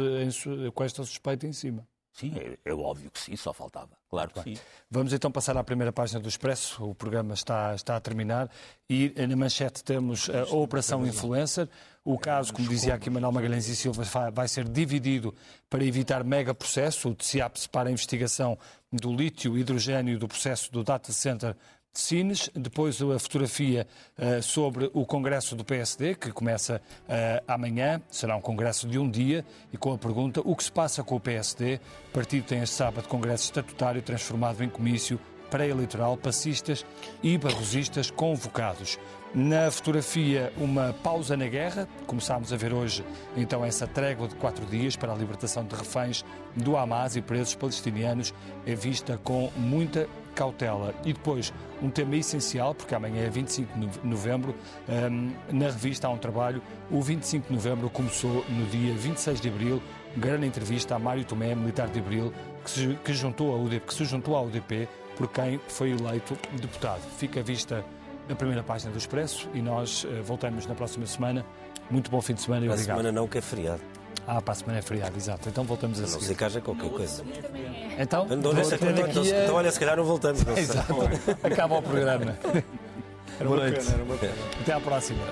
[0.74, 1.88] com esta suspeita em cima.
[2.14, 3.90] Sim, é, é, óbvio que sim, só faltava.
[4.08, 4.58] Claro que sim.
[4.90, 6.86] Vamos então passar à primeira página do Expresso.
[6.88, 8.52] O programa está, está a terminar
[8.88, 11.68] e na manchete temos a, a Operação Influencer.
[12.06, 15.34] O caso, como dizia aqui Manuel Magalhães e Silva, vai ser dividido
[15.68, 17.10] para evitar mega processo.
[17.10, 18.60] O TCIAP para a investigação
[18.92, 21.56] do lítio, hidrogênio do processo do data center
[21.96, 23.86] Sines, depois a fotografia
[24.18, 29.08] uh, sobre o Congresso do PSD, que começa uh, amanhã, será um congresso de um
[29.08, 31.80] dia, e com a pergunta o que se passa com o PSD.
[32.10, 35.20] O partido tem este sábado congresso estatutário transformado em comício
[35.52, 36.84] pré-eleitoral, passistas
[37.22, 38.98] e barrosistas convocados.
[39.36, 41.88] Na fotografia, uma pausa na guerra.
[42.08, 43.06] Começámos a ver hoje,
[43.38, 46.26] então, essa trégua de quatro dias para a libertação de reféns
[46.56, 48.34] do Hamas e presos palestinianos,
[48.66, 50.94] é vista com muita cautela.
[51.06, 54.56] E depois, um tema essencial, porque amanhã é 25 de novembro,
[54.88, 56.62] um, na revista há um trabalho.
[56.92, 59.82] O 25 de novembro começou no dia 26 de abril,
[60.18, 63.94] grande entrevista a Mário Tomé, militar de abril, que se, que juntou a UDP, que
[63.94, 67.02] se juntou à UDP por quem foi eleito deputado.
[67.18, 67.84] Fica vista
[68.30, 71.46] a primeira página do Expresso e nós uh, voltamos na próxima semana.
[71.90, 72.98] Muito bom fim de semana e obrigado.
[72.98, 72.98] obrigado.
[72.98, 73.82] semana não, que é feriado.
[74.26, 75.50] Ah, para a semana é feriado, exato.
[75.50, 76.20] Então voltamos a seguir.
[76.20, 77.24] Não sei que haja qualquer coisa.
[78.00, 80.44] Então, então, olha, então, então, olha, se calhar não voltamos.
[80.44, 80.96] Não Exato.
[81.44, 82.38] Acaba o programa.
[83.40, 84.34] Era uma pena, era uma pena.
[84.62, 85.24] Até à próxima.